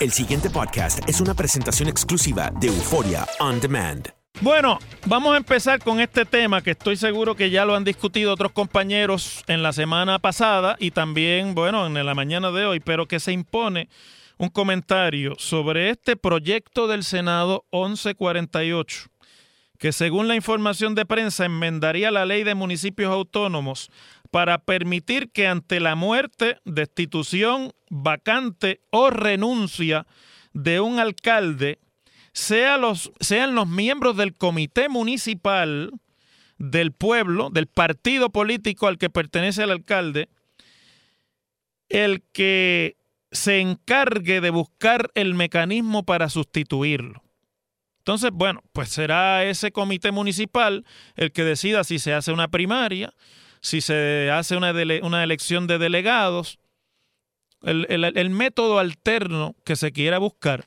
El 0.00 0.10
siguiente 0.10 0.50
podcast 0.50 1.08
es 1.08 1.20
una 1.20 1.34
presentación 1.34 1.88
exclusiva 1.88 2.50
de 2.58 2.66
Euforia 2.66 3.26
On 3.38 3.60
Demand. 3.60 4.08
Bueno, 4.40 4.80
vamos 5.06 5.34
a 5.34 5.36
empezar 5.36 5.78
con 5.78 6.00
este 6.00 6.24
tema 6.24 6.62
que 6.62 6.72
estoy 6.72 6.96
seguro 6.96 7.36
que 7.36 7.50
ya 7.50 7.64
lo 7.64 7.76
han 7.76 7.84
discutido 7.84 8.32
otros 8.32 8.50
compañeros 8.50 9.44
en 9.46 9.62
la 9.62 9.72
semana 9.72 10.18
pasada 10.18 10.74
y 10.80 10.90
también, 10.90 11.54
bueno, 11.54 11.86
en 11.86 11.94
la 11.94 12.14
mañana 12.14 12.50
de 12.50 12.66
hoy, 12.66 12.80
pero 12.80 13.06
que 13.06 13.20
se 13.20 13.30
impone 13.30 13.88
un 14.36 14.48
comentario 14.48 15.36
sobre 15.38 15.90
este 15.90 16.16
proyecto 16.16 16.88
del 16.88 17.04
Senado 17.04 17.64
1148, 17.70 19.06
que 19.78 19.92
según 19.92 20.26
la 20.26 20.34
información 20.34 20.96
de 20.96 21.06
prensa 21.06 21.44
enmendaría 21.44 22.10
la 22.10 22.26
ley 22.26 22.42
de 22.42 22.56
municipios 22.56 23.12
autónomos 23.12 23.90
para 24.34 24.58
permitir 24.58 25.30
que 25.30 25.46
ante 25.46 25.78
la 25.78 25.94
muerte, 25.94 26.58
destitución, 26.64 27.72
vacante 27.88 28.80
o 28.90 29.10
renuncia 29.10 30.08
de 30.52 30.80
un 30.80 30.98
alcalde, 30.98 31.78
sea 32.32 32.76
los, 32.76 33.12
sean 33.20 33.54
los 33.54 33.68
miembros 33.68 34.16
del 34.16 34.34
comité 34.34 34.88
municipal 34.88 35.92
del 36.58 36.90
pueblo, 36.90 37.48
del 37.50 37.68
partido 37.68 38.30
político 38.30 38.88
al 38.88 38.98
que 38.98 39.08
pertenece 39.08 39.62
el 39.62 39.70
alcalde, 39.70 40.28
el 41.88 42.24
que 42.32 42.96
se 43.30 43.60
encargue 43.60 44.40
de 44.40 44.50
buscar 44.50 45.12
el 45.14 45.34
mecanismo 45.34 46.02
para 46.02 46.28
sustituirlo. 46.28 47.22
Entonces, 47.98 48.32
bueno, 48.32 48.64
pues 48.72 48.88
será 48.88 49.44
ese 49.44 49.70
comité 49.70 50.10
municipal 50.10 50.84
el 51.14 51.30
que 51.30 51.44
decida 51.44 51.84
si 51.84 52.00
se 52.00 52.14
hace 52.14 52.32
una 52.32 52.48
primaria, 52.48 53.14
si 53.64 53.80
se 53.80 54.30
hace 54.30 54.58
una, 54.58 54.72
una 55.02 55.24
elección 55.24 55.66
de 55.66 55.78
delegados, 55.78 56.58
el, 57.62 57.86
el- 57.88 58.04
el 58.04 58.28
método 58.28 58.78
alterno 58.78 59.56
que 59.64 59.74
se 59.74 59.90
quiera 59.90 60.18
buscar. 60.18 60.66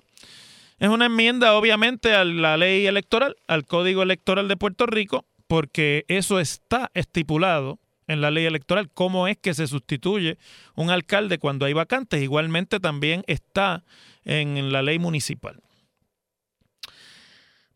Es 0.80 0.90
una 0.90 1.06
enmienda, 1.06 1.54
obviamente, 1.54 2.16
a 2.16 2.24
la 2.26 2.58
ley 2.58 2.88
electoral, 2.88 3.36
al 3.48 3.66
Código 3.66 4.02
Electoral 4.02 4.48
de 4.48 4.58
Puerto 4.58 4.88
Rico, 4.88 5.26
porque 5.46 6.06
eso 6.08 6.40
está 6.40 6.90
estipulado 6.96 7.78
en 8.08 8.20
la 8.22 8.32
ley 8.32 8.46
electoral, 8.46 8.90
cómo 8.92 9.28
es 9.28 9.38
que 9.38 9.54
se 9.54 9.68
sustituye 9.68 10.40
un 10.76 10.90
alcalde 10.90 11.38
cuando 11.38 11.68
hay 11.68 11.74
vacantes. 11.74 12.24
Igualmente 12.24 12.80
también 12.80 13.24
está 13.28 13.84
en 14.24 14.72
la 14.72 14.82
ley 14.82 14.98
municipal. 14.98 15.62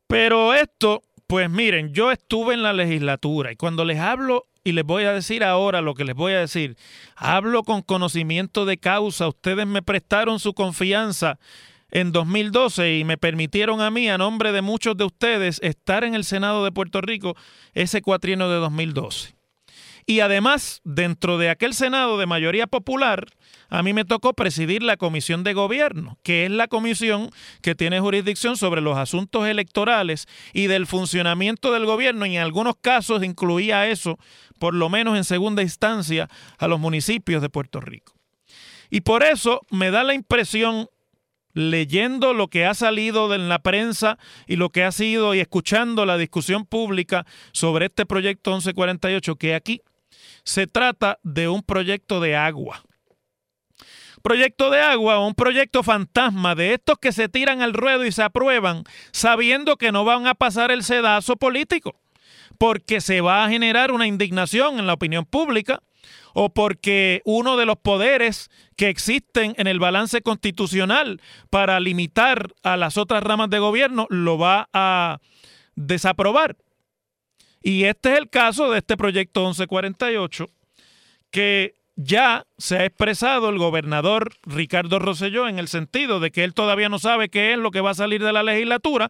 Pero 0.08 0.56
esto, 0.56 1.03
pues 1.28 1.48
miren, 1.48 1.94
yo 1.94 2.12
estuve 2.12 2.56
en 2.56 2.64
la 2.64 2.74
legislatura 2.74 3.52
y 3.52 3.56
cuando 3.56 3.86
les 3.86 4.00
hablo 4.00 4.48
y 4.63 4.73
les 4.73 4.83
voy 4.83 5.03
a 5.03 5.13
decir 5.13 5.44
ahora 5.44 5.81
lo 5.81 5.94
que 5.95 6.05
les 6.05 6.16
voy 6.16 6.33
a 6.33 6.39
decir, 6.39 6.77
hablo 7.16 7.63
con 7.63 7.81
conocimiento 7.81 8.66
de 8.66 8.77
causa. 8.77 9.27
Ustedes 9.27 9.66
me 9.66 9.81
prestaron 9.81 10.39
su 10.39 10.53
confianza 10.53 11.39
en 11.89 12.11
2012 12.11 12.97
y 12.97 13.03
me 13.03 13.17
permitieron 13.17 13.81
a 13.81 13.91
mí, 13.91 14.09
a 14.09 14.17
nombre 14.17 14.51
de 14.51 14.61
muchos 14.61 14.95
de 14.97 15.03
ustedes, 15.03 15.59
estar 15.63 16.03
en 16.03 16.16
el 16.16 16.23
Senado 16.23 16.63
de 16.63 16.72
Puerto 16.72 17.01
Rico 17.01 17.35
ese 17.73 18.01
cuatrienio 18.01 18.49
de 18.49 18.57
2012. 18.57 19.35
Y 20.05 20.19
además, 20.22 20.81
dentro 20.83 21.38
de 21.38 21.49
aquel 21.49 21.73
Senado 21.73 22.17
de 22.17 22.25
mayoría 22.25 22.67
popular, 22.67 23.28
a 23.72 23.84
mí 23.84 23.94
me 23.94 24.04
tocó 24.04 24.34
presidir 24.34 24.84
la 24.84 24.98
Comisión 24.98 25.46
de 25.46 25.54
Gobierno, 25.54 26.20
que 26.24 26.46
es 26.46 26.52
la 26.52 26.68
comisión 26.68 27.32
que 27.62 27.74
tiene 27.74 28.02
jurisdicción 28.02 28.58
sobre 28.58 28.82
los 28.82 28.98
asuntos 28.98 29.48
electorales 29.48 30.28
y 30.54 30.68
del 30.68 30.86
funcionamiento 30.86 31.72
del 31.72 31.86
gobierno, 31.86 32.26
y 32.26 32.36
en 32.36 32.44
algunos 32.44 32.76
casos 32.80 33.24
incluía 33.24 33.88
eso, 33.88 34.20
por 34.59 34.74
lo 34.74 34.90
menos 34.90 35.16
en 35.16 35.24
segunda 35.24 35.62
instancia, 35.62 36.28
a 36.58 36.68
los 36.68 36.82
municipios 36.82 37.42
de 37.42 37.50
Puerto 37.50 37.80
Rico. 37.80 38.14
Y 38.90 39.02
por 39.02 39.24
eso 39.24 39.62
me 39.70 39.90
da 39.90 40.03
la 40.03 40.14
impresión 40.14 40.90
leyendo 41.53 42.34
lo 42.34 42.50
que 42.50 42.66
ha 42.66 42.74
salido 42.74 43.34
en 43.34 43.48
la 43.48 43.59
prensa 43.59 44.18
y 44.48 44.58
lo 44.58 44.70
que 44.70 44.84
ha 44.84 44.92
sido 44.92 45.34
y 45.34 45.40
escuchando 45.40 46.06
la 46.06 46.18
discusión 46.18 46.66
pública 46.66 47.26
sobre 47.53 47.86
este 47.86 48.06
proyecto 48.06 48.52
1148, 48.52 49.36
que 49.38 49.56
aquí 49.56 49.82
se 50.44 50.68
trata 50.68 51.20
de 51.24 51.48
un 51.48 51.64
proyecto 51.64 52.20
de 52.20 52.36
agua. 52.36 52.84
Proyecto 54.22 54.70
de 54.70 54.80
agua 54.82 55.20
o 55.20 55.28
un 55.28 55.34
proyecto 55.34 55.84
fantasma 55.84 56.56
de 56.56 56.73
estos 56.73 56.97
que 57.00 57.12
se 57.12 57.29
tiran 57.29 57.62
al 57.62 57.73
ruedo 57.73 58.06
y 58.06 58.12
se 58.12 58.23
aprueban 58.23 58.84
sabiendo 59.12 59.78
que 59.78 59.91
no 59.91 60.06
van 60.06 60.28
a 60.28 60.35
pasar 60.35 60.72
el 60.72 60.84
sedazo 60.84 61.35
político, 61.35 62.00
porque 62.58 63.02
se 63.02 63.22
va 63.22 63.44
a 63.44 63.50
generar 63.50 63.91
una 63.91 64.08
indignación 64.08 64.79
en 64.79 64.88
la 64.88 64.94
opinión 64.94 65.26
pública 65.26 65.82
o 66.34 66.53
porque 66.53 67.22
uno 67.26 67.58
de 67.58 67.66
los 67.66 67.78
poderes 67.78 68.50
que 68.76 68.90
existen 68.90 69.53
en 69.58 69.68
el 69.68 69.79
balance 69.79 70.22
constitucional 70.22 71.22
para 71.50 71.79
limitar 71.79 72.53
a 72.64 72.78
las 72.78 72.97
otras 72.97 73.24
ramas 73.24 73.50
de 73.50 73.59
gobierno 73.59 74.08
lo 74.09 74.38
va 74.38 74.70
a 74.74 75.20
desaprobar. 75.76 76.58
Y 77.62 77.84
este 77.84 78.14
es 78.14 78.17
el 78.17 78.29
caso 78.29 78.72
de 78.72 78.79
este 78.79 78.97
proyecto 78.97 79.41
1148, 79.41 80.50
que 81.29 81.76
ya 82.03 82.46
se 82.58 82.78
ha 82.78 82.86
expresado 82.86 83.50
el 83.50 83.58
gobernador 83.58 84.34
Ricardo 84.44 85.00
Rosselló 85.00 85.48
en 85.48 85.59
el 85.59 85.68
sentido 85.68 86.20
de 86.20 86.32
que 86.32 86.44
él 86.44 86.53
todavía 86.53 86.90
no 86.90 87.00
sabe 87.00 87.30
qué 87.30 87.53
es 87.53 87.58
lo 87.58 87.72
que 87.72 87.82
va 87.82 87.92
a 87.92 87.96
salir 87.96 88.24
de 88.24 88.34
la 88.34 88.44
legislatura, 88.44 89.09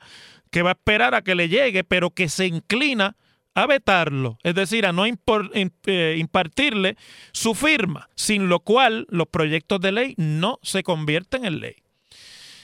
que 0.50 0.62
va 0.62 0.72
a 0.72 0.74
esperar 0.74 1.16
a 1.16 1.22
que 1.22 1.36
le 1.36 1.50
llegue, 1.50 1.84
pero 1.84 2.12
que 2.12 2.30
se 2.30 2.48
inclina 2.48 3.16
a 3.54 3.66
vetarlo, 3.66 4.38
es 4.44 4.56
decir, 4.56 4.86
a 4.86 4.94
no 4.94 5.06
eh, 5.06 6.16
impartirle 6.18 6.96
su 7.34 7.54
firma, 7.54 8.10
sin 8.16 8.48
lo 8.48 8.60
cual 8.62 9.08
los 9.10 9.28
proyectos 9.28 9.82
de 9.82 9.92
ley 9.92 10.14
no 10.18 10.60
se 10.62 10.84
convierten 10.84 11.46
en 11.46 11.60
ley. 11.60 11.76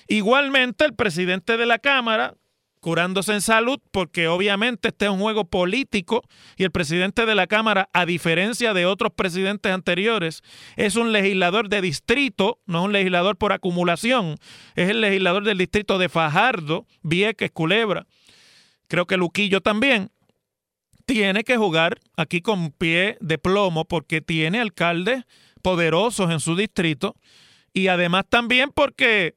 Igualmente, 0.08 0.86
el 0.86 0.96
presidente 0.96 1.58
de 1.58 1.66
la 1.66 1.80
Cámara, 1.80 2.36
curándose 2.88 3.34
en 3.34 3.42
salud, 3.42 3.82
porque 3.92 4.30
obviamente 4.30 4.88
este 4.88 5.08
es 5.08 5.12
un 5.12 5.20
juego 5.20 5.44
político 5.44 6.24
y 6.56 6.64
el 6.64 6.72
presidente 6.72 7.26
de 7.26 7.36
la 7.36 7.46
Cámara, 7.46 7.90
a 7.92 8.06
diferencia 8.06 8.74
de 8.74 8.86
otros 8.86 9.12
presidentes 9.14 9.74
anteriores, 9.74 10.42
es 10.78 10.96
un 10.96 11.12
legislador 11.12 11.68
de 11.68 11.82
distrito, 11.82 12.60
no 12.66 12.84
un 12.84 12.94
legislador 12.94 13.36
por 13.36 13.52
acumulación, 13.52 14.38
es 14.78 14.90
el 14.90 15.02
legislador 15.02 15.44
del 15.44 15.58
distrito 15.58 15.98
de 15.98 16.08
Fajardo, 16.08 16.86
Vieques, 17.02 17.52
Culebra, 17.52 18.08
creo 18.88 19.06
que 19.06 19.18
Luquillo 19.18 19.60
también. 19.60 20.10
Tiene 21.06 21.44
que 21.44 21.58
jugar 21.58 22.00
aquí 22.16 22.40
con 22.40 22.72
pie 22.72 23.18
de 23.20 23.38
plomo 23.38 23.84
porque 23.84 24.22
tiene 24.22 24.62
alcaldes 24.62 25.26
poderosos 25.62 26.32
en 26.32 26.40
su 26.40 26.56
distrito 26.56 27.18
y 27.74 27.90
además 27.90 28.24
también 28.30 28.72
porque 28.74 29.36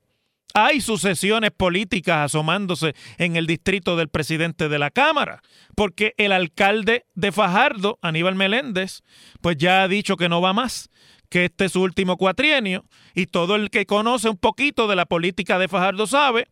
hay 0.54 0.80
sucesiones 0.80 1.50
políticas 1.50 2.26
asomándose 2.26 2.94
en 3.18 3.36
el 3.36 3.46
distrito 3.46 3.96
del 3.96 4.08
presidente 4.08 4.68
de 4.68 4.78
la 4.78 4.90
Cámara, 4.90 5.42
porque 5.74 6.14
el 6.16 6.32
alcalde 6.32 7.06
de 7.14 7.32
Fajardo, 7.32 7.98
Aníbal 8.02 8.34
Meléndez, 8.34 9.02
pues 9.40 9.56
ya 9.56 9.82
ha 9.82 9.88
dicho 9.88 10.16
que 10.16 10.28
no 10.28 10.40
va 10.40 10.52
más, 10.52 10.90
que 11.28 11.46
este 11.46 11.66
es 11.66 11.72
su 11.72 11.82
último 11.82 12.16
cuatrienio, 12.16 12.84
y 13.14 13.26
todo 13.26 13.56
el 13.56 13.70
que 13.70 13.86
conoce 13.86 14.28
un 14.28 14.36
poquito 14.36 14.88
de 14.88 14.96
la 14.96 15.06
política 15.06 15.58
de 15.58 15.68
Fajardo 15.68 16.06
sabe 16.06 16.48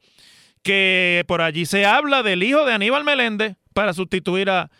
que 0.63 1.25
por 1.27 1.41
allí 1.41 1.67
se 1.67 1.87
habla 1.87 2.23
del 2.23 2.43
hijo 2.43 2.65
de 2.65 2.73
Aníbal 2.73 3.05
Meléndez 3.05 3.57
para 3.73 3.95
sustituir 3.95 4.51
a 4.51 4.71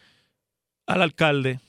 al 0.87 1.03
alcalde 1.03 1.61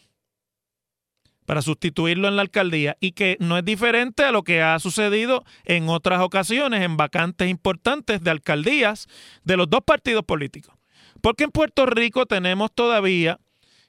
para 1.50 1.64
sustituirlo 1.64 2.28
en 2.28 2.36
la 2.36 2.44
alcaldía 2.44 2.96
y 3.00 3.14
que 3.14 3.36
no 3.40 3.58
es 3.58 3.66
diferente 3.66 4.24
a 4.24 4.32
lo 4.32 4.44
que 4.44 4.62
ha 4.62 4.78
sucedido 4.78 5.44
en 5.66 5.90
otras 5.90 6.22
ocasiones 6.22 6.84
en 6.84 6.96
vacantes 6.96 7.50
importantes 7.50 8.24
de 8.24 8.30
alcaldías 8.30 9.08
de 9.46 9.58
los 9.58 9.68
dos 9.68 9.82
partidos 9.84 10.24
políticos. 10.26 10.76
Porque 11.22 11.46
en 11.46 11.50
Puerto 11.50 11.88
Rico 11.88 12.28
tenemos 12.28 12.72
todavía 12.72 13.40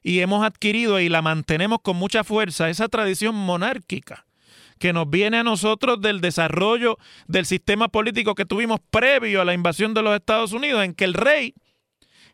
y 0.03 0.21
hemos 0.21 0.43
adquirido 0.43 1.01
y 1.01 1.11
la 1.11 1.21
mantenemos 1.21 1.81
con 1.83 1.99
mucha 1.99 2.25
fuerza 2.25 2.71
esa 2.71 2.89
tradición 2.89 3.35
monárquica 3.35 4.25
que 4.79 4.95
nos 4.95 5.11
viene 5.11 5.37
a 5.37 5.45
nosotros 5.45 6.01
del 6.01 6.23
desarrollo 6.23 6.97
del 7.29 7.45
sistema 7.45 7.89
político 7.89 8.35
que 8.35 8.47
tuvimos 8.47 8.81
previo 8.91 9.43
a 9.43 9.45
la 9.45 9.53
invasión 9.53 9.93
de 9.93 10.01
los 10.01 10.17
Estados 10.17 10.55
Unidos, 10.55 10.83
en 10.83 10.95
que 10.95 11.05
el 11.05 11.13
rey 11.13 11.53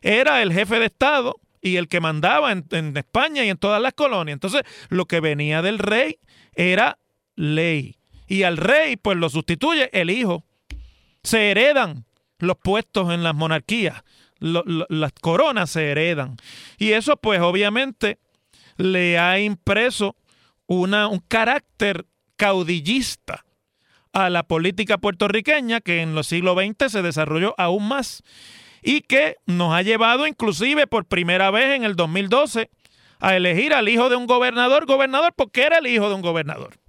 era 0.01 0.41
el 0.41 0.53
jefe 0.53 0.79
de 0.79 0.85
Estado 0.85 1.41
y 1.67 1.77
el 1.77 1.87
que 1.87 1.99
mandaba 1.99 2.51
en, 2.51 2.97
España 2.97 3.43
y 3.43 3.49
en 3.49 3.57
todas 3.57 3.81
las 3.81 3.93
colonias. 3.93 4.33
Entonces, 4.33 4.63
lo 4.89 5.05
que 5.05 5.19
venía 5.19 5.61
del 5.61 5.79
rey 5.79 6.19
era 6.53 6.97
ley. 7.35 7.97
Y 8.27 8.43
al 8.43 8.57
rey, 8.57 8.97
pues 8.97 9.17
lo 9.17 9.29
sustituye 9.29 9.89
el 9.93 10.09
hijo. 10.09 10.43
Se 11.23 11.51
heredan 11.51 12.05
los 12.39 12.57
puestos 12.57 13.13
en 13.13 13.23
las 13.23 13.35
monarquías. 13.35 14.03
las 14.39 15.11
coronas 15.21 15.69
se 15.69 15.91
heredan. 15.91 16.37
Y 16.77 16.91
eso, 16.91 17.17
pues, 17.17 17.41
obviamente, 17.41 18.19
le 18.77 19.17
ha 19.17 19.39
impreso 19.39 20.15
una, 20.67 21.07
un 21.07 21.19
carácter 21.19 22.05
caudillista 22.35 23.45
a 24.13 24.29
la 24.29 24.43
política 24.43 24.97
puertorriqueña 24.97 25.81
que 25.81 26.01
en 26.01 26.15
los 26.15 26.27
siglos 26.27 26.57
XX 26.57 26.91
se 26.91 27.01
desarrolló 27.01 27.55
aún 27.57 27.87
más 27.87 28.23
y 28.87 29.01
que 29.01 29.35
nos 29.45 29.73
ha 29.73 29.81
llevado 29.81 30.25
inclusive 30.27 30.87
por 30.87 31.03
primera 31.03 31.51
vez 31.51 31.75
en 31.75 31.83
el 31.83 31.97
2012 31.97 32.69
a 33.19 33.35
elegir 33.35 33.73
al 33.73 33.89
hijo 33.89 34.07
de 34.07 34.15
un 34.15 34.27
gobernador, 34.27 34.85
gobernador 34.85 35.33
porque 35.35 35.63
era 35.63 35.79
el 35.79 35.87
hijo 35.87 36.07
de 36.07 36.15
un 36.15 36.21
gobernador. 36.21 36.79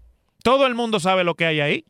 Todo 0.45 0.67
el 0.67 0.77
mundo 0.77 1.01
sabe 1.01 1.25
lo 1.25 1.35
que 1.35 1.47
hay 1.47 1.59
ahí. 1.59 1.85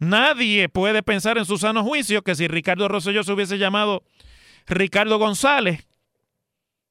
Nadie 0.00 0.68
puede 0.68 1.04
pensar 1.04 1.38
en 1.38 1.44
su 1.44 1.56
sano 1.56 1.84
juicio 1.84 2.22
que 2.22 2.34
si 2.34 2.48
Ricardo 2.48 2.88
Rosselló 2.88 3.22
se 3.22 3.32
hubiese 3.32 3.58
llamado 3.58 4.02
Ricardo 4.66 5.20
González, 5.20 5.86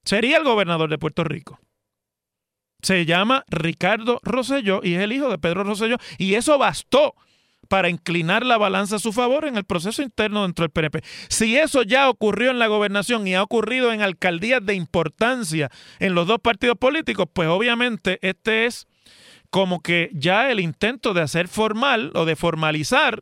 sería 0.06 0.38
el 0.38 0.46
gobernador 0.46 0.90
de 0.90 0.98
Puerto 0.98 1.26
Rico. 1.26 1.60
Se 2.82 3.06
llama 3.06 3.44
Ricardo 3.50 4.22
Rosselló 4.24 4.80
y 4.82 4.94
es 4.94 5.02
el 5.02 5.12
hijo 5.12 5.30
de 5.30 5.38
Pedro 5.38 5.66
Rosselló. 5.66 5.98
Y 6.18 6.36
eso 6.36 6.58
bastó 6.58 7.14
para 7.72 7.88
inclinar 7.88 8.46
la 8.46 8.58
balanza 8.58 8.98
a 8.98 9.00
su 9.00 9.14
favor 9.14 9.46
en 9.46 9.56
el 9.56 9.64
proceso 9.64 10.02
interno 10.02 10.42
dentro 10.42 10.64
del 10.64 10.72
PNP. 10.72 11.04
Si 11.30 11.56
eso 11.56 11.84
ya 11.84 12.10
ocurrió 12.10 12.52
en 12.52 12.60
la 12.60 12.68
gobernación 12.68 13.26
y 13.26 13.36
ha 13.36 13.42
ocurrido 13.42 13.94
en 13.94 14.02
alcaldías 14.02 14.66
de 14.66 14.74
importancia 14.74 15.72
en 16.00 16.14
los 16.14 16.28
dos 16.28 16.40
partidos 16.42 16.78
políticos, 16.78 17.28
pues 17.32 17.48
obviamente 17.48 18.20
este 18.24 18.66
es 18.66 18.90
como 19.52 19.80
que 19.80 20.10
ya 20.12 20.52
el 20.52 20.60
intento 20.60 21.14
de 21.14 21.22
hacer 21.22 21.48
formal 21.48 22.12
o 22.14 22.26
de 22.26 22.36
formalizar 22.36 23.22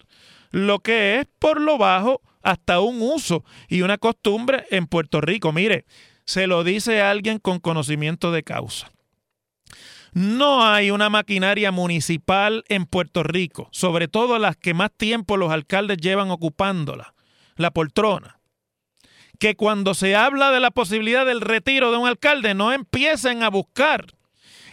lo 0.49 0.79
que 0.79 1.19
es 1.19 1.27
por 1.37 1.61
lo 1.61 1.77
bajo 1.77 2.19
hasta 2.41 2.79
un 2.79 3.03
uso 3.03 3.45
y 3.67 3.83
una 3.83 3.99
costumbre 3.99 4.65
en 4.71 4.87
Puerto 4.87 5.21
Rico. 5.21 5.53
Mire, 5.53 5.85
se 6.25 6.47
lo 6.47 6.63
dice 6.63 7.03
alguien 7.03 7.37
con 7.37 7.59
conocimiento 7.59 8.31
de 8.31 8.41
causa. 8.41 8.91
No 10.13 10.65
hay 10.65 10.91
una 10.91 11.09
maquinaria 11.09 11.71
municipal 11.71 12.63
en 12.67 12.85
Puerto 12.85 13.23
Rico, 13.23 13.69
sobre 13.71 14.07
todo 14.07 14.39
las 14.39 14.57
que 14.57 14.73
más 14.73 14.91
tiempo 14.95 15.37
los 15.37 15.51
alcaldes 15.51 15.97
llevan 15.97 16.31
ocupándola, 16.31 17.13
la 17.55 17.71
poltrona. 17.71 18.39
Que 19.37 19.55
cuando 19.55 19.93
se 19.93 20.15
habla 20.15 20.51
de 20.51 20.59
la 20.59 20.71
posibilidad 20.71 21.25
del 21.25 21.41
retiro 21.41 21.91
de 21.91 21.97
un 21.97 22.07
alcalde, 22.07 22.53
no 22.53 22.73
empiecen 22.73 23.43
a 23.43 23.49
buscar 23.49 24.07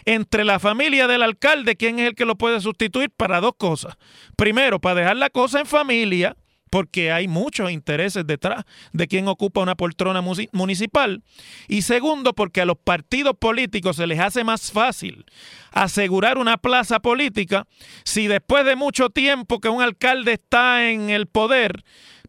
entre 0.07 0.45
la 0.45 0.59
familia 0.59 1.07
del 1.07 1.23
alcalde 1.23 1.77
quién 1.77 1.99
es 1.99 2.09
el 2.09 2.15
que 2.15 2.25
lo 2.25 2.37
puede 2.37 2.61
sustituir 2.61 3.11
para 3.11 3.41
dos 3.41 3.53
cosas. 3.59 3.97
Primero, 4.37 4.81
para 4.81 5.01
dejar 5.01 5.17
la 5.17 5.31
cosa 5.31 5.61
en 5.61 5.67
familia 5.67 6.37
porque 6.71 7.13
hay 7.13 7.29
muchos 7.29 7.71
intereses 7.71 8.27
detrás 8.27 8.65
de 8.93 9.07
quien 9.07 9.29
ocupa 9.29 9.61
una 9.61 9.77
poltrona 9.77 10.23
municipal. 10.53 11.23
Y 11.69 11.83
segundo, 11.83 12.33
porque 12.35 12.61
a 12.61 12.67
los 12.67 12.77
partidos 12.77 13.37
políticos 13.39 13.97
se 13.97 14.07
les 14.07 14.21
hace 14.21 14.45
más 14.45 14.73
fácil 14.73 15.25
asegurar 15.73 16.39
una 16.39 16.57
plaza 16.57 17.01
política 17.01 17.67
si 18.05 18.27
después 18.27 18.65
de 18.65 18.77
mucho 18.77 19.11
tiempo 19.11 19.61
que 19.61 19.69
un 19.69 19.83
alcalde 19.83 20.33
está 20.33 20.91
en 20.91 21.11
el 21.11 21.27
poder, 21.27 21.85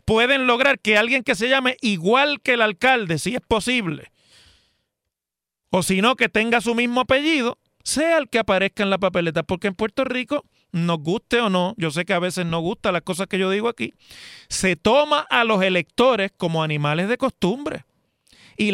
pueden 0.06 0.48
lograr 0.48 0.80
que 0.80 0.98
alguien 0.98 1.24
que 1.24 1.36
se 1.36 1.50
llame 1.50 1.78
igual 1.82 2.42
que 2.42 2.54
el 2.54 2.62
alcalde, 2.62 3.18
si 3.18 3.36
es 3.36 3.42
posible, 3.42 4.12
o 5.70 5.84
si 5.84 6.02
no, 6.02 6.16
que 6.16 6.30
tenga 6.30 6.62
su 6.62 6.76
mismo 6.76 7.02
apellido, 7.02 7.58
sea 7.84 8.18
el 8.18 8.30
que 8.30 8.40
aparezca 8.40 8.84
en 8.84 8.90
la 8.90 8.98
papeleta, 8.98 9.44
porque 9.44 9.68
en 9.68 9.76
Puerto 9.76 10.04
Rico 10.04 10.46
nos 10.72 11.00
guste 11.00 11.40
o 11.40 11.50
no, 11.50 11.74
yo 11.78 11.92
sé 11.92 12.06
que 12.06 12.14
a 12.14 12.20
veces 12.20 12.46
no 12.46 12.60
gusta 12.60 12.92
las 12.92 13.02
cosas 13.02 13.28
que 13.28 13.40
yo 13.40 13.50
digo 13.50 13.70
aquí, 13.70 13.94
se 14.50 14.76
toma 14.76 15.22
a 15.22 15.44
los 15.44 15.62
electores 15.62 16.32
como 16.36 16.64
animales 16.64 17.10
de 17.10 17.18
costumbre. 17.18 17.86
Y, 18.58 18.74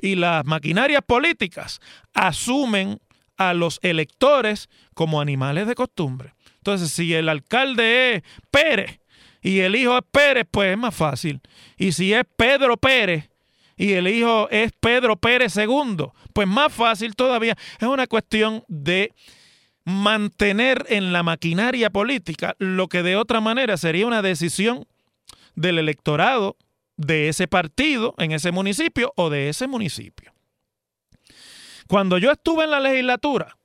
y 0.00 0.14
las 0.14 0.44
maquinarias 0.44 1.02
políticas 1.06 1.80
asumen 2.12 3.00
a 3.36 3.54
los 3.54 3.78
electores 3.82 4.68
como 4.94 5.20
animales 5.20 5.66
de 5.66 5.74
costumbre. 5.74 6.34
Entonces, 6.58 6.90
si 6.90 7.12
el 7.14 7.28
alcalde 7.28 8.14
es 8.14 8.22
Pérez 8.50 9.00
y 9.42 9.60
el 9.60 9.76
hijo 9.76 9.98
es 9.98 10.04
Pérez, 10.10 10.46
pues 10.50 10.72
es 10.72 10.78
más 10.78 10.94
fácil. 10.94 11.40
Y 11.76 11.92
si 11.92 12.14
es 12.14 12.24
Pedro 12.36 12.76
Pérez 12.76 13.28
y 13.76 13.92
el 13.92 14.08
hijo 14.08 14.48
es 14.50 14.72
Pedro 14.80 15.16
Pérez 15.16 15.56
II, 15.56 16.06
pues 16.32 16.48
más 16.48 16.72
fácil 16.72 17.14
todavía. 17.16 17.56
Es 17.78 17.88
una 17.88 18.06
cuestión 18.06 18.64
de 18.68 19.12
mantener 19.84 20.86
en 20.88 21.12
la 21.12 21.22
maquinaria 21.22 21.90
política 21.90 22.56
lo 22.58 22.88
que 22.88 23.02
de 23.02 23.16
otra 23.16 23.40
manera 23.40 23.76
sería 23.76 24.06
una 24.06 24.22
decisión 24.22 24.86
del 25.54 25.78
electorado 25.78 26.56
de 26.96 27.28
ese 27.28 27.48
partido 27.48 28.14
en 28.18 28.32
ese 28.32 28.52
municipio 28.52 29.12
o 29.16 29.30
de 29.30 29.48
ese 29.48 29.66
municipio. 29.66 30.32
Cuando 31.86 32.18
yo 32.18 32.32
estuve 32.32 32.64
en 32.64 32.70
la 32.70 32.80
legislatura, 32.80 33.58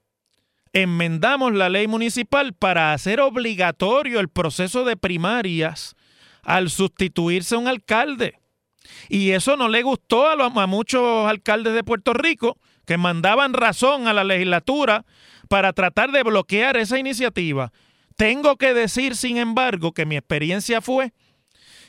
enmendamos 0.74 1.54
la 1.54 1.70
ley 1.70 1.88
municipal 1.88 2.54
para 2.54 2.94
hacer 2.94 3.22
obligatorio 3.22 4.20
el 4.20 4.30
proceso 4.30 4.84
de 4.84 4.98
primarias 4.98 5.96
al 6.44 6.70
sustituirse 6.70 7.56
un 7.56 7.68
alcalde. 7.68 8.40
Y 9.08 9.32
eso 9.32 9.56
no 9.56 9.70
le 9.70 9.84
gustó 9.84 10.28
a, 10.28 10.34
a 10.34 10.68
muchos 10.68 11.28
alcaldes 11.28 11.74
de 11.74 11.84
Puerto 11.84 12.14
Rico 12.14 12.58
que 12.90 12.98
mandaban 12.98 13.54
razón 13.54 14.08
a 14.08 14.14
la 14.14 14.24
legislatura 14.24 15.06
para 15.48 15.74
tratar 15.74 16.12
de 16.12 16.24
bloquear 16.24 16.76
esa 16.76 16.98
iniciativa. 16.98 17.72
Tengo 18.16 18.58
que 18.58 18.74
decir, 18.74 19.16
sin 19.16 19.38
embargo, 19.38 19.92
que 19.92 20.08
mi 20.08 20.18
experiencia 20.18 20.82
fue 20.82 21.14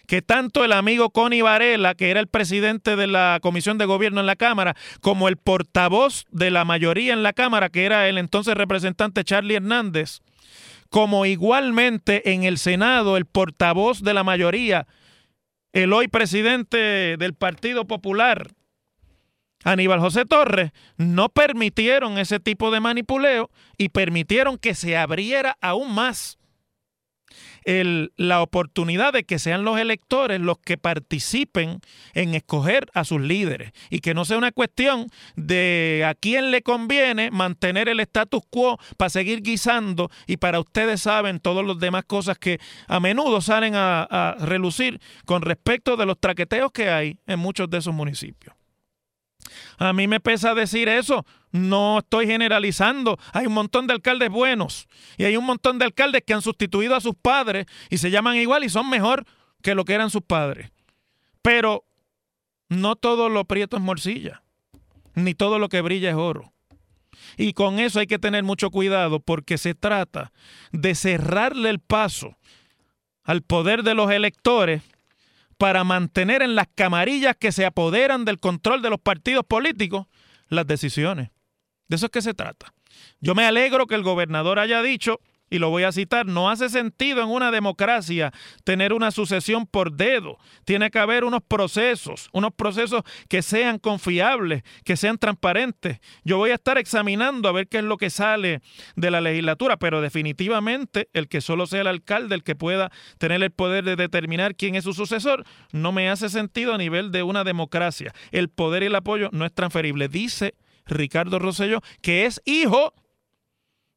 que 0.07 0.21
tanto 0.21 0.63
el 0.63 0.73
amigo 0.73 1.09
Connie 1.09 1.41
Varela, 1.41 1.95
que 1.95 2.11
era 2.11 2.21
el 2.21 2.27
presidente 2.27 2.97
de 2.97 3.07
la 3.07 3.39
Comisión 3.41 3.79
de 3.79 3.87
Gobierno 3.87 4.21
en 4.21 4.27
la 4.27 4.37
Cámara, 4.37 4.77
como 5.01 5.29
el 5.29 5.39
portavoz 5.39 6.27
de 6.33 6.51
la 6.51 6.67
mayoría 6.67 7.15
en 7.15 7.23
la 7.23 7.33
Cámara, 7.33 7.71
que 7.71 7.87
era 7.87 8.07
el 8.07 8.19
entonces 8.19 8.55
representante 8.55 9.25
Charlie 9.25 9.55
Hernández, 9.55 10.21
como 10.91 11.25
igualmente 11.25 12.35
en 12.35 12.45
el 12.45 12.59
Senado 12.59 13.17
el 13.17 13.25
portavoz 13.25 14.03
de 14.03 14.13
la 14.13 14.23
mayoría, 14.23 14.87
el 15.73 15.95
hoy 15.95 16.09
presidente 16.09 17.17
del 17.17 17.33
Partido 17.33 17.87
Popular, 17.87 18.51
Aníbal 19.65 20.01
José 20.01 20.25
Torres, 20.25 20.73
no 20.97 21.29
permitieron 21.29 22.19
ese 22.19 22.41
tipo 22.41 22.71
de 22.71 22.81
manipuleo 22.81 23.51
y 23.77 23.91
permitieron 23.91 24.59
que 24.59 24.75
se 24.75 24.97
abriera 24.97 25.57
aún 25.61 25.95
más 25.95 26.39
la 28.17 28.43
oportunidad 28.43 29.13
de 29.13 29.25
que 29.25 29.39
sean 29.39 29.65
los 29.65 29.79
electores 29.79 30.41
los 30.41 30.59
que 30.59 30.79
participen 30.79 31.81
en 32.15 32.35
escoger 32.35 32.87
a 32.95 33.05
sus 33.05 33.21
líderes 33.21 33.73
y 33.91 34.01
que 34.01 34.15
no 34.15 34.25
sea 34.25 34.39
una 34.39 34.53
cuestión 34.53 35.09
de 35.37 36.05
a 36.07 36.15
quién 36.15 36.51
le 36.51 36.63
conviene 36.63 37.31
mantener 37.31 37.89
el 37.89 38.01
status 38.01 38.43
quo 38.51 38.79
para 38.97 39.11
seguir 39.11 39.43
guisando 39.43 40.11
y 40.27 40.39
para 40.39 40.61
ustedes 40.61 41.03
saben 41.03 41.41
todas 41.41 41.65
las 41.67 41.79
demás 41.79 42.05
cosas 42.05 42.39
que 42.39 42.59
a 42.89 43.01
menudo 43.01 43.41
salen 43.41 43.75
a 43.77 44.37
relucir 44.41 45.01
con 45.25 45.43
respecto 45.43 45.97
de 45.97 46.07
los 46.07 46.19
traqueteos 46.19 46.73
que 46.73 46.91
hay 46.91 47.19
en 47.27 47.39
muchos 47.39 47.69
de 47.71 47.79
esos 47.79 47.95
municipios. 47.95 48.60
A 49.79 49.93
mí 49.93 50.07
me 50.07 50.21
pesa 50.21 50.55
decir 50.55 50.89
eso. 50.89 51.25
No 51.53 51.99
estoy 51.99 52.27
generalizando. 52.27 53.19
Hay 53.33 53.47
un 53.47 53.55
montón 53.55 53.87
de 53.87 53.95
alcaldes 53.95 54.31
buenos 54.31 54.89
y 55.17 55.25
hay 55.25 55.37
un 55.37 55.45
montón 55.45 55.79
de 55.79 55.85
alcaldes 55.85 56.23
que 56.27 56.35
han 56.35 56.43
sustituido 56.43 56.95
a 56.95 57.01
sus 57.01 57.15
padres 57.15 57.67
y 57.89 57.99
se 57.99 58.11
llaman 58.11 58.37
igual 58.37 58.65
y 58.65 58.69
son 58.69 58.89
mejor 58.89 59.25
que 59.63 59.75
lo 59.75 59.85
que 59.85 59.95
eran 59.95 60.11
sus 60.11 60.23
padres. 60.23 60.71
Pero 61.43 61.85
no 62.69 62.97
todo 62.97 63.29
lo 63.29 63.45
prieto 63.45 63.77
es 63.77 63.83
morcilla, 63.83 64.43
ni 65.15 65.35
todo 65.35 65.59
lo 65.59 65.69
que 65.69 65.81
brilla 65.81 66.11
es 66.11 66.17
oro. 66.17 66.53
Y 67.37 67.53
con 67.53 67.79
eso 67.79 68.01
hay 68.01 68.07
que 68.07 68.19
tener 68.19 68.45
mucho 68.45 68.71
cuidado 68.71 69.21
porque 69.21 69.59
se 69.59 69.75
trata 69.75 70.33
de 70.73 70.95
cerrarle 70.95 71.71
el 71.71 71.81
paso 71.81 72.37
al 73.25 73.43
poder 73.43 73.83
de 73.83 73.95
los 73.95 74.11
electores 74.11 74.83
para 75.61 75.85
mantener 75.85 76.41
en 76.41 76.55
las 76.55 76.69
camarillas 76.75 77.37
que 77.39 77.53
se 77.53 77.67
apoderan 77.67 78.25
del 78.25 78.41
control 78.41 78.81
de 78.81 78.89
los 78.89 78.99
partidos 78.99 79.45
políticos 79.45 80.07
las 80.49 80.67
decisiones. 80.67 81.29
De 81.87 81.97
eso 81.97 82.07
es 82.07 82.13
que 82.13 82.23
se 82.23 82.33
trata. 82.33 82.73
Yo 83.21 83.35
me 83.35 83.45
alegro 83.45 83.87
que 83.87 83.95
el 83.95 84.03
gobernador 84.03 84.59
haya 84.59 84.81
dicho 84.81 85.21
y 85.51 85.59
lo 85.59 85.69
voy 85.69 85.83
a 85.83 85.93
citar, 85.93 86.27
no 86.27 86.49
hace 86.49 86.69
sentido 86.69 87.23
en 87.23 87.29
una 87.29 87.51
democracia 87.51 88.33
tener 88.65 88.93
una 88.93 89.11
sucesión 89.11 89.67
por 89.67 89.93
dedo. 89.93 90.39
Tiene 90.65 90.91
que 90.91 91.01
haber 91.01 91.25
unos 91.25 91.43
procesos, 91.47 92.31
unos 92.33 92.55
procesos 92.55 93.03
que 93.29 93.43
sean 93.43 93.79
confiables, 93.79 94.63
que 94.85 94.97
sean 94.97 95.19
transparentes. 95.19 95.99
Yo 96.25 96.39
voy 96.39 96.51
a 96.51 96.55
estar 96.55 96.79
examinando 96.79 97.49
a 97.49 97.53
ver 97.53 97.67
qué 97.67 97.79
es 97.79 97.85
lo 97.85 97.97
que 97.97 98.11
sale 98.11 98.61
de 98.95 99.11
la 99.11 99.21
legislatura, 99.21 99.77
pero 99.77 100.01
definitivamente 100.01 101.09
el 101.13 101.29
que 101.29 101.41
solo 101.41 101.67
sea 101.67 101.81
el 101.81 101.89
alcalde 101.89 102.37
el 102.37 102.45
que 102.45 102.55
pueda 102.55 102.93
tener 103.19 103.43
el 103.43 103.51
poder 103.51 103.85
de 103.85 103.97
determinar 103.97 104.55
quién 104.55 104.77
es 104.77 104.85
su 104.85 104.95
sucesor, 104.95 105.45
no 105.73 105.91
me 105.91 106.09
hace 106.09 106.29
sentido 106.29 106.75
a 106.75 106.79
nivel 106.79 107.11
de 107.11 107.25
una 107.25 107.43
democracia. 107.43 108.15
El 108.31 108.49
poder 108.49 108.85
y 108.85 108.87
el 108.87 108.95
apoyo 108.95 109.31
no 109.33 109.45
es 109.45 109.53
transferible. 109.53 110.09
Dice 110.09 110.55
Ricardo 110.87 111.39
Rosselló 111.39 111.81
que 112.03 112.27
es 112.27 112.41
hijo 112.45 112.95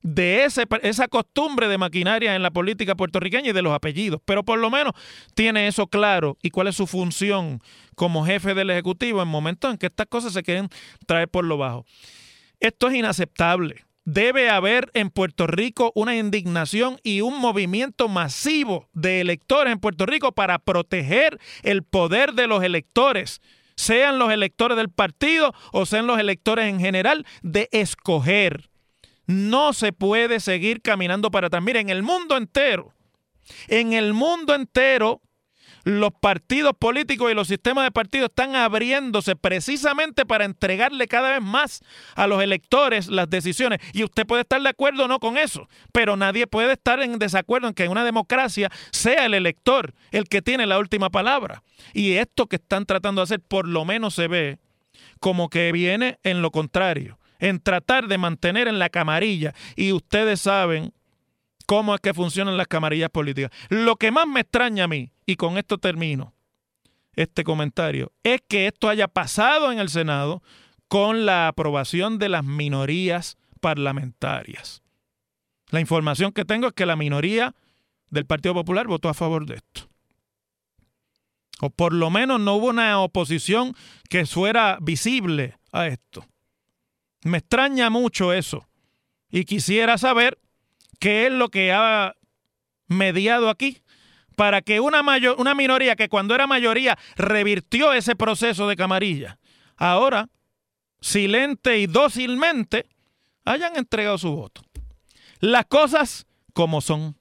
de 0.03 0.43
ese, 0.43 0.65
esa 0.81 1.07
costumbre 1.07 1.67
de 1.67 1.77
maquinaria 1.77 2.35
en 2.35 2.43
la 2.43 2.51
política 2.51 2.95
puertorriqueña 2.95 3.49
y 3.49 3.53
de 3.53 3.61
los 3.61 3.73
apellidos, 3.73 4.21
pero 4.25 4.43
por 4.43 4.59
lo 4.59 4.69
menos 4.69 4.93
tiene 5.33 5.67
eso 5.67 5.87
claro 5.87 6.37
y 6.41 6.49
cuál 6.49 6.67
es 6.67 6.75
su 6.75 6.85
función 6.85 7.61
como 7.95 8.25
jefe 8.25 8.53
del 8.53 8.69
Ejecutivo 8.69 9.21
en 9.21 9.29
momentos 9.29 9.71
en 9.71 9.77
que 9.77 9.87
estas 9.87 10.07
cosas 10.07 10.33
se 10.33 10.43
quieren 10.43 10.69
traer 11.07 11.29
por 11.29 11.45
lo 11.45 11.57
bajo. 11.57 11.85
Esto 12.59 12.89
es 12.89 12.95
inaceptable. 12.95 13.85
Debe 14.05 14.49
haber 14.49 14.91
en 14.93 15.09
Puerto 15.09 15.47
Rico 15.47 15.93
una 15.95 16.17
indignación 16.17 16.99
y 17.03 17.21
un 17.21 17.39
movimiento 17.39 18.09
masivo 18.09 18.89
de 18.91 19.21
electores 19.21 19.71
en 19.71 19.79
Puerto 19.79 20.05
Rico 20.05 20.33
para 20.33 20.59
proteger 20.59 21.39
el 21.61 21.83
poder 21.83 22.33
de 22.33 22.47
los 22.47 22.61
electores 22.63 23.41
sean 23.75 24.19
los 24.19 24.31
electores 24.31 24.77
del 24.77 24.89
partido 24.89 25.53
o 25.71 25.85
sean 25.85 26.05
los 26.05 26.19
electores 26.19 26.65
en 26.67 26.79
general, 26.79 27.25
de 27.41 27.69
escoger 27.71 28.69
no 29.25 29.73
se 29.73 29.93
puede 29.93 30.39
seguir 30.39 30.81
caminando 30.81 31.31
para 31.31 31.47
atrás. 31.47 31.63
Mire, 31.63 31.79
en 31.79 31.89
el 31.89 32.03
mundo 32.03 32.37
entero, 32.37 32.93
en 33.67 33.93
el 33.93 34.13
mundo 34.13 34.55
entero, 34.55 35.21
los 35.83 36.11
partidos 36.13 36.73
políticos 36.77 37.31
y 37.31 37.35
los 37.35 37.47
sistemas 37.47 37.83
de 37.83 37.91
partidos 37.91 38.29
están 38.29 38.55
abriéndose 38.55 39.35
precisamente 39.35 40.25
para 40.25 40.45
entregarle 40.45 41.07
cada 41.07 41.31
vez 41.31 41.41
más 41.41 41.81
a 42.15 42.27
los 42.27 42.41
electores 42.41 43.07
las 43.07 43.29
decisiones. 43.29 43.79
Y 43.91 44.03
usted 44.03 44.25
puede 44.25 44.43
estar 44.43 44.61
de 44.61 44.69
acuerdo 44.69 45.05
o 45.05 45.07
no 45.07 45.19
con 45.19 45.37
eso, 45.37 45.67
pero 45.91 46.15
nadie 46.15 46.47
puede 46.47 46.73
estar 46.73 47.01
en 47.01 47.19
desacuerdo 47.19 47.67
en 47.67 47.73
que 47.73 47.83
en 47.83 47.91
una 47.91 48.05
democracia 48.05 48.71
sea 48.91 49.25
el 49.25 49.33
elector 49.33 49.93
el 50.11 50.29
que 50.29 50.41
tiene 50.41 50.65
la 50.65 50.79
última 50.79 51.09
palabra. 51.09 51.63
Y 51.93 52.13
esto 52.13 52.47
que 52.47 52.55
están 52.55 52.85
tratando 52.85 53.21
de 53.21 53.23
hacer 53.23 53.41
por 53.41 53.67
lo 53.67 53.83
menos 53.83 54.13
se 54.13 54.27
ve 54.27 54.59
como 55.19 55.49
que 55.49 55.71
viene 55.71 56.17
en 56.23 56.41
lo 56.41 56.51
contrario 56.51 57.17
en 57.43 57.59
tratar 57.59 58.07
de 58.07 58.17
mantener 58.17 58.69
en 58.69 58.79
la 58.79 58.87
camarilla. 58.87 59.53
Y 59.75 59.91
ustedes 59.91 60.39
saben 60.39 60.93
cómo 61.65 61.93
es 61.93 61.99
que 61.99 62.13
funcionan 62.13 62.55
las 62.55 62.67
camarillas 62.67 63.09
políticas. 63.09 63.51
Lo 63.67 63.97
que 63.97 64.11
más 64.11 64.25
me 64.27 64.39
extraña 64.39 64.85
a 64.85 64.87
mí, 64.87 65.11
y 65.25 65.35
con 65.35 65.57
esto 65.57 65.77
termino 65.77 66.33
este 67.17 67.43
comentario, 67.43 68.13
es 68.23 68.41
que 68.47 68.67
esto 68.67 68.87
haya 68.87 69.09
pasado 69.09 69.73
en 69.73 69.79
el 69.79 69.89
Senado 69.89 70.41
con 70.87 71.25
la 71.25 71.49
aprobación 71.49 72.17
de 72.17 72.29
las 72.29 72.45
minorías 72.45 73.35
parlamentarias. 73.59 74.81
La 75.69 75.81
información 75.81 76.31
que 76.31 76.45
tengo 76.45 76.67
es 76.67 76.73
que 76.73 76.85
la 76.85 76.95
minoría 76.95 77.53
del 78.09 78.25
Partido 78.25 78.53
Popular 78.53 78.87
votó 78.87 79.09
a 79.09 79.13
favor 79.13 79.45
de 79.45 79.55
esto. 79.55 79.89
O 81.59 81.69
por 81.69 81.91
lo 81.91 82.09
menos 82.09 82.39
no 82.39 82.55
hubo 82.55 82.67
una 82.67 83.01
oposición 83.01 83.75
que 84.09 84.25
fuera 84.25 84.77
visible 84.81 85.57
a 85.73 85.87
esto. 85.87 86.25
Me 87.23 87.39
extraña 87.39 87.89
mucho 87.89 88.33
eso. 88.33 88.67
Y 89.29 89.45
quisiera 89.45 89.97
saber 89.97 90.39
qué 90.99 91.27
es 91.27 91.31
lo 91.31 91.49
que 91.49 91.71
ha 91.71 92.15
mediado 92.87 93.49
aquí 93.49 93.81
para 94.35 94.61
que 94.61 94.79
una, 94.79 95.03
mayor, 95.03 95.39
una 95.39 95.55
minoría 95.55 95.95
que 95.95 96.09
cuando 96.09 96.35
era 96.35 96.47
mayoría 96.47 96.97
revirtió 97.15 97.93
ese 97.93 98.15
proceso 98.15 98.67
de 98.67 98.75
camarilla, 98.75 99.39
ahora, 99.77 100.29
silente 101.01 101.77
y 101.79 101.87
dócilmente, 101.87 102.85
hayan 103.45 103.75
entregado 103.75 104.17
su 104.17 104.35
voto. 104.35 104.61
Las 105.39 105.65
cosas 105.65 106.25
como 106.53 106.81
son. 106.81 107.17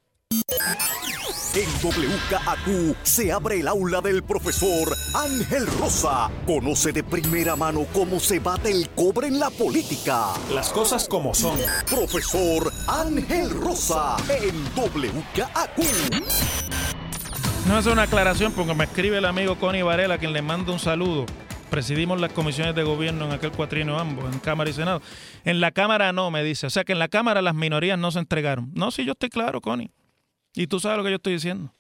En 1.55 1.69
WKAQ 1.83 2.97
se 3.03 3.31
abre 3.31 3.61
el 3.61 3.69
aula 3.69 4.01
del 4.01 4.23
profesor 4.23 4.89
Ángel 5.15 5.67
Rosa. 5.79 6.31
Conoce 6.47 6.93
de 6.93 7.05
primera 7.05 7.57
mano 7.57 7.85
cómo 7.93 8.21
se 8.21 8.39
bate 8.39 8.71
el 8.71 8.89
cobre 8.89 9.27
en 9.27 9.39
la 9.39 9.51
política. 9.51 10.29
Las 10.51 10.71
cosas 10.71 11.07
como 11.07 11.35
son. 11.35 11.59
Profesor 11.91 12.73
Ángel 12.89 13.51
Rosa 13.51 14.17
en 14.31 14.65
WKAQ. 14.75 15.79
No 17.69 17.77
hace 17.77 17.91
una 17.91 18.05
aclaración 18.05 18.53
porque 18.53 18.75
me 18.75 18.85
escribe 18.85 19.19
el 19.19 19.27
amigo 19.27 19.57
Connie 19.59 19.83
Varela, 19.83 20.17
quien 20.17 20.33
le 20.33 20.41
manda 20.41 20.73
un 20.73 20.79
saludo. 20.79 21.27
Presidimos 21.69 22.19
las 22.19 22.33
comisiones 22.33 22.75
de 22.75 22.83
gobierno 22.83 23.27
en 23.27 23.33
aquel 23.33 23.53
cuatrino 23.53 23.99
ambos, 23.99 24.33
en 24.33 24.41
Cámara 24.41 24.71
y 24.71 24.73
Senado. 24.73 25.03
En 25.45 25.61
la 25.61 25.71
Cámara 25.71 26.15
no, 26.15 26.31
me 26.31 26.43
dice. 26.43 26.67
O 26.67 26.71
sea 26.71 26.85
que 26.85 26.93
en 26.93 26.99
la 26.99 27.09
Cámara 27.09 27.43
las 27.43 27.55
minorías 27.55 27.99
no 27.99 28.11
se 28.11 28.21
entregaron. 28.21 28.71
No, 28.75 28.91
sí, 28.91 29.05
yo 29.05 29.13
estoy 29.13 29.29
claro, 29.29 29.61
Connie. 29.61 29.91
Y 30.55 30.67
tú 30.67 30.81
sabes 30.81 30.99
lo 30.99 31.05
que 31.05 31.11
yo 31.11 31.17
estoy 31.17 31.35
diciendo. 31.35 31.73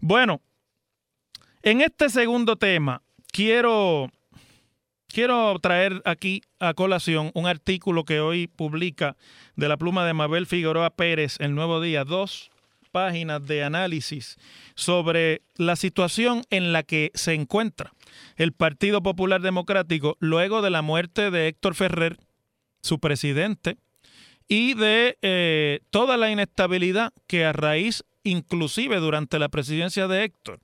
Bueno, 0.00 0.40
en 1.62 1.80
este 1.80 2.08
segundo 2.08 2.56
tema, 2.56 3.02
quiero, 3.32 4.10
quiero 5.06 5.58
traer 5.60 6.02
aquí 6.04 6.42
a 6.58 6.74
colación 6.74 7.30
un 7.34 7.46
artículo 7.46 8.04
que 8.04 8.20
hoy 8.20 8.46
publica 8.46 9.16
de 9.56 9.68
la 9.68 9.76
pluma 9.76 10.06
de 10.06 10.14
Mabel 10.14 10.46
Figueroa 10.46 10.90
Pérez, 10.90 11.36
El 11.40 11.54
Nuevo 11.54 11.80
Día, 11.80 12.04
dos 12.04 12.50
páginas 12.90 13.46
de 13.46 13.64
análisis 13.64 14.38
sobre 14.74 15.42
la 15.56 15.76
situación 15.76 16.42
en 16.50 16.72
la 16.72 16.82
que 16.82 17.10
se 17.14 17.34
encuentra 17.34 17.92
el 18.36 18.52
Partido 18.52 19.02
Popular 19.02 19.40
Democrático 19.40 20.16
luego 20.20 20.62
de 20.62 20.70
la 20.70 20.82
muerte 20.82 21.30
de 21.30 21.48
Héctor 21.48 21.74
Ferrer, 21.74 22.18
su 22.80 22.98
presidente, 22.98 23.76
y 24.48 24.74
de 24.74 25.18
eh, 25.22 25.80
toda 25.90 26.16
la 26.16 26.30
inestabilidad 26.30 27.12
que 27.26 27.44
a 27.44 27.52
raíz, 27.52 28.04
inclusive 28.24 28.96
durante 28.96 29.38
la 29.38 29.48
presidencia 29.48 30.08
de 30.08 30.24
Héctor, 30.24 30.60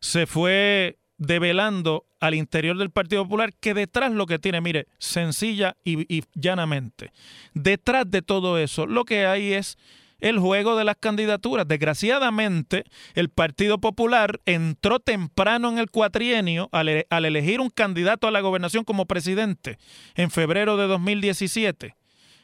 se 0.00 0.26
fue 0.26 0.98
develando 1.18 2.06
al 2.20 2.34
interior 2.34 2.76
del 2.76 2.90
Partido 2.90 3.24
Popular 3.24 3.52
que 3.60 3.74
detrás 3.74 4.12
lo 4.12 4.26
que 4.26 4.38
tiene, 4.38 4.60
mire, 4.60 4.86
sencilla 4.98 5.76
y, 5.84 6.24
llanamente, 6.34 7.12
detrás 7.54 8.10
de 8.10 8.22
todo 8.22 8.58
eso 8.58 8.86
lo 8.86 9.04
que 9.04 9.26
hay 9.26 9.52
es 9.52 9.78
el 10.20 10.38
juego 10.38 10.76
de 10.76 10.84
las 10.84 10.96
candidaturas. 10.96 11.68
Desgraciadamente, 11.68 12.84
el 13.14 13.28
Partido 13.28 13.78
Popular 13.78 14.40
entró 14.46 14.98
temprano 14.98 15.68
en 15.68 15.78
el 15.78 15.90
cuatrienio 15.90 16.68
al, 16.72 17.06
al, 17.10 17.24
elegir 17.26 17.60
un 17.60 17.68
candidato 17.68 18.26
a 18.26 18.30
la 18.30 18.40
gobernación 18.40 18.84
como 18.84 19.06
presidente 19.06 19.78
en 20.14 20.30
febrero 20.30 20.76
de 20.76 20.86
2017 20.86 21.94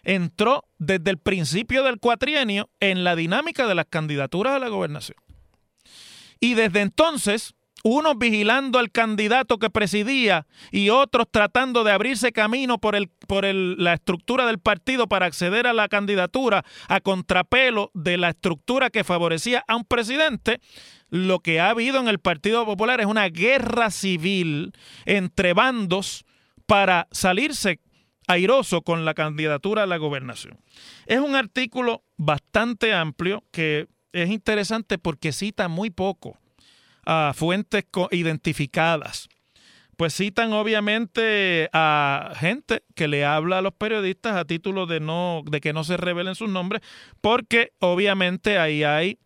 entró 0.02 0.64
desde 0.78 1.10
el 1.10 1.18
principio 1.18 1.82
del 1.82 1.98
cuatrienio 1.98 2.70
en 2.80 3.04
la 3.04 3.16
dinámica 3.16 3.66
de 3.66 3.74
las 3.74 3.86
candidaturas 3.86 4.54
a 4.54 4.58
la 4.58 4.68
gobernación. 4.68 5.16
Y 6.40 6.54
desde 6.54 6.80
entonces 6.80 7.54
unos 7.82 8.18
vigilando 8.18 8.78
al 8.78 8.90
candidato 8.90 9.58
que 9.58 9.70
presidía 9.70 10.46
y 10.70 10.90
otros 10.90 11.26
tratando 11.30 11.84
de 11.84 11.92
abrirse 11.92 12.32
camino 12.32 12.78
por, 12.78 12.94
el, 12.94 13.08
por 13.08 13.44
la 13.44 13.94
estructura 13.94 14.46
del 14.46 14.58
partido 14.58 15.06
para 15.06 15.26
acceder 15.26 15.66
a 15.66 15.72
la 15.72 15.88
candidatura 15.88 16.64
a 16.88 17.00
contrapelo 17.00 17.90
de 17.94 18.18
la 18.18 18.30
estructura 18.30 18.90
que 18.90 19.04
favorecía 19.04 19.64
a 19.66 19.76
un 19.76 19.84
presidente, 19.84 20.60
lo 21.08 21.40
que 21.40 21.60
ha 21.60 21.70
habido 21.70 21.98
en 22.00 22.08
el 22.08 22.18
Partido 22.20 22.64
Popular 22.64 23.00
es 23.00 23.06
una 23.06 23.28
guerra 23.28 23.90
civil 23.90 24.72
entre 25.06 25.54
bandos 25.54 26.24
para 26.66 27.08
salirse 27.10 27.80
airoso 28.30 28.82
con 28.82 29.04
la 29.04 29.14
candidatura 29.14 29.82
a 29.82 29.86
la 29.86 29.96
gobernación. 29.96 30.58
Es 31.06 31.18
un 31.18 31.34
artículo 31.34 32.04
bastante 32.16 32.94
amplio 32.94 33.42
que 33.50 33.88
es 34.12 34.30
interesante 34.30 34.98
porque 34.98 35.32
cita 35.32 35.68
muy 35.68 35.90
poco 35.90 36.38
a 37.04 37.32
fuentes 37.34 37.84
identificadas. 38.12 39.28
Pues 39.96 40.14
citan 40.14 40.52
obviamente 40.52 41.68
a 41.72 42.32
gente 42.36 42.84
que 42.94 43.08
le 43.08 43.24
habla 43.24 43.58
a 43.58 43.62
los 43.62 43.74
periodistas 43.74 44.36
a 44.36 44.46
título 44.46 44.86
de 44.86 45.00
no 45.00 45.42
de 45.44 45.60
que 45.60 45.72
no 45.72 45.84
se 45.84 45.96
revelen 45.96 46.34
sus 46.34 46.48
nombres, 46.48 46.80
porque 47.20 47.72
obviamente 47.80 48.58
ahí 48.58 48.82
hay 48.82 49.18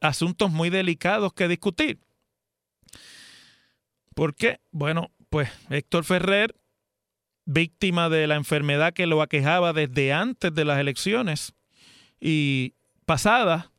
asuntos 0.00 0.50
muy 0.50 0.68
delicados 0.70 1.32
que 1.32 1.48
discutir. 1.48 2.00
¿Por 4.14 4.34
qué? 4.34 4.60
Bueno, 4.72 5.10
pues 5.30 5.48
Héctor 5.70 6.04
Ferrer, 6.04 6.54
víctima 7.52 8.08
de 8.08 8.28
la 8.28 8.36
enfermedad 8.36 8.92
que 8.92 9.06
lo 9.06 9.22
aquejaba 9.22 9.72
desde 9.72 10.12
antes 10.12 10.54
de 10.54 10.64
las 10.64 10.78
elecciones 10.78 11.52
y 12.20 12.74
pasadas, 13.06 13.70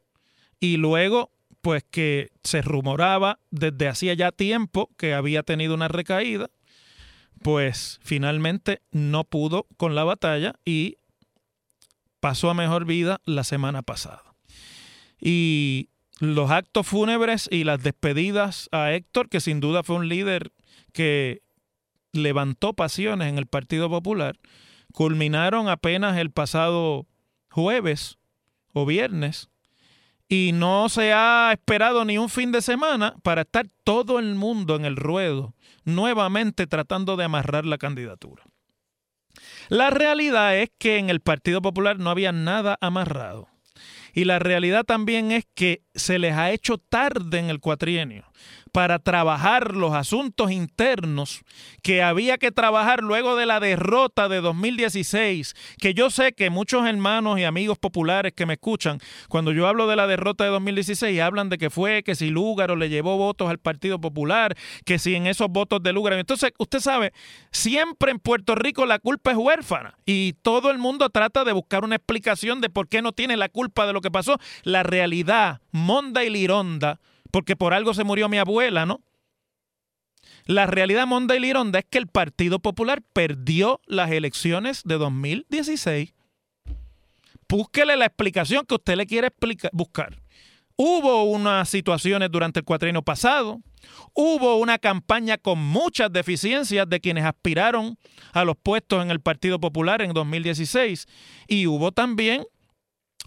y 0.59 0.75
luego 0.77 1.31
pues 1.61 1.83
que 1.89 2.31
se 2.43 2.61
rumoraba 2.61 3.39
desde 3.49 3.87
hacía 3.87 4.13
ya 4.13 4.31
tiempo 4.31 4.89
que 4.97 5.13
había 5.13 5.43
tenido 5.43 5.73
una 5.73 5.87
recaída, 5.87 6.49
pues 7.43 7.99
finalmente 8.03 8.81
no 8.91 9.23
pudo 9.23 9.67
con 9.77 9.95
la 9.95 10.03
batalla 10.03 10.55
y 10.65 10.97
pasó 12.19 12.49
a 12.49 12.53
mejor 12.53 12.85
vida 12.85 13.21
la 13.25 13.43
semana 13.43 13.83
pasada. 13.83 14.23
Y 15.19 15.89
los 16.19 16.51
actos 16.51 16.87
fúnebres 16.87 17.47
y 17.49 17.63
las 17.63 17.81
despedidas 17.81 18.67
a 18.71 18.91
Héctor, 18.91 19.29
que 19.29 19.39
sin 19.39 19.59
duda 19.59 19.83
fue 19.83 19.95
un 19.95 20.09
líder 20.09 20.51
que 20.93 21.41
levantó 22.13 22.73
pasiones 22.73 23.27
en 23.29 23.37
el 23.37 23.47
Partido 23.47 23.89
Popular, 23.89 24.39
culminaron 24.93 25.69
apenas 25.69 26.17
el 26.17 26.31
pasado 26.31 27.07
jueves 27.49 28.17
o 28.73 28.85
viernes 28.85 29.49
y 30.27 30.51
no 30.53 30.87
se 30.87 31.11
ha 31.11 31.51
esperado 31.51 32.05
ni 32.05 32.17
un 32.17 32.29
fin 32.29 32.51
de 32.51 32.61
semana 32.61 33.15
para 33.21 33.41
estar 33.41 33.67
todo 33.83 34.17
el 34.17 34.35
mundo 34.35 34.77
en 34.77 34.85
el 34.85 34.95
ruedo, 34.95 35.55
nuevamente 35.83 36.67
tratando 36.67 37.17
de 37.17 37.25
amarrar 37.25 37.65
la 37.65 37.77
candidatura. 37.77 38.43
La 39.67 39.89
realidad 39.89 40.57
es 40.57 40.69
que 40.77 40.97
en 40.97 41.09
el 41.09 41.19
Partido 41.19 41.61
Popular 41.61 41.99
no 41.99 42.09
había 42.09 42.31
nada 42.31 42.77
amarrado. 42.81 43.49
Y 44.13 44.25
la 44.25 44.39
realidad 44.39 44.83
también 44.83 45.31
es 45.31 45.45
que 45.53 45.83
se 45.95 46.19
les 46.19 46.35
ha 46.35 46.51
hecho 46.51 46.77
tarde 46.77 47.39
en 47.39 47.49
el 47.49 47.59
cuatrienio 47.59 48.25
para 48.71 48.99
trabajar 48.99 49.75
los 49.75 49.93
asuntos 49.93 50.51
internos 50.51 51.43
que 51.81 52.01
había 52.01 52.37
que 52.37 52.51
trabajar 52.51 53.01
luego 53.01 53.35
de 53.35 53.45
la 53.45 53.59
derrota 53.59 54.29
de 54.29 54.41
2016, 54.41 55.55
que 55.79 55.93
yo 55.93 56.09
sé 56.09 56.33
que 56.33 56.49
muchos 56.49 56.87
hermanos 56.87 57.39
y 57.39 57.43
amigos 57.43 57.77
populares 57.77 58.33
que 58.33 58.45
me 58.45 58.53
escuchan, 58.53 58.99
cuando 59.29 59.51
yo 59.51 59.67
hablo 59.67 59.87
de 59.87 59.95
la 59.95 60.07
derrota 60.07 60.43
de 60.43 60.51
2016, 60.51 61.19
hablan 61.21 61.49
de 61.49 61.57
que 61.57 61.69
fue, 61.69 62.03
que 62.03 62.15
si 62.15 62.29
Lúgaro 62.29 62.75
le 62.75 62.89
llevó 62.89 63.17
votos 63.17 63.49
al 63.49 63.59
Partido 63.59 63.99
Popular, 63.99 64.55
que 64.85 64.99
si 64.99 65.15
en 65.15 65.27
esos 65.27 65.49
votos 65.49 65.83
de 65.83 65.93
Lúgaro. 65.93 66.17
Entonces, 66.17 66.51
usted 66.57 66.79
sabe, 66.79 67.13
siempre 67.51 68.11
en 68.11 68.19
Puerto 68.19 68.55
Rico 68.55 68.85
la 68.85 68.99
culpa 68.99 69.31
es 69.31 69.37
huérfana 69.37 69.97
y 70.05 70.33
todo 70.41 70.71
el 70.71 70.77
mundo 70.77 71.09
trata 71.09 71.43
de 71.43 71.51
buscar 71.51 71.83
una 71.83 71.95
explicación 71.95 72.61
de 72.61 72.69
por 72.69 72.87
qué 72.87 73.01
no 73.01 73.11
tiene 73.11 73.37
la 73.37 73.49
culpa 73.49 73.85
de 73.85 73.93
lo 73.93 74.01
que 74.01 74.11
pasó. 74.11 74.37
La 74.63 74.83
realidad, 74.83 75.61
monda 75.71 76.23
y 76.23 76.29
lironda, 76.29 76.99
porque 77.31 77.55
por 77.55 77.73
algo 77.73 77.93
se 77.93 78.03
murió 78.03 78.29
mi 78.29 78.37
abuela, 78.37 78.85
¿no? 78.85 79.01
La 80.45 80.65
realidad 80.65 81.07
Monda 81.07 81.35
y 81.35 81.39
Lironda 81.39 81.79
es 81.79 81.85
que 81.89 81.97
el 81.97 82.07
Partido 82.07 82.59
Popular 82.59 83.01
perdió 83.13 83.79
las 83.85 84.11
elecciones 84.11 84.81
de 84.83 84.97
2016. 84.97 86.13
Búsquele 87.47 87.97
la 87.97 88.05
explicación 88.05 88.65
que 88.65 88.75
usted 88.75 88.95
le 88.95 89.05
quiere 89.05 89.29
buscar. 89.73 90.21
Hubo 90.77 91.23
unas 91.23 91.69
situaciones 91.69 92.31
durante 92.31 92.59
el 92.59 92.65
cuatrienio 92.65 93.01
pasado, 93.01 93.59
hubo 94.13 94.55
una 94.55 94.79
campaña 94.79 95.37
con 95.37 95.59
muchas 95.59 96.11
deficiencias 96.11 96.87
de 96.89 96.99
quienes 96.99 97.25
aspiraron 97.25 97.97
a 98.33 98.45
los 98.45 98.55
puestos 98.55 99.03
en 99.03 99.11
el 99.11 99.19
Partido 99.19 99.59
Popular 99.59 100.01
en 100.01 100.13
2016 100.13 101.07
y 101.47 101.67
hubo 101.67 101.91
también 101.91 102.45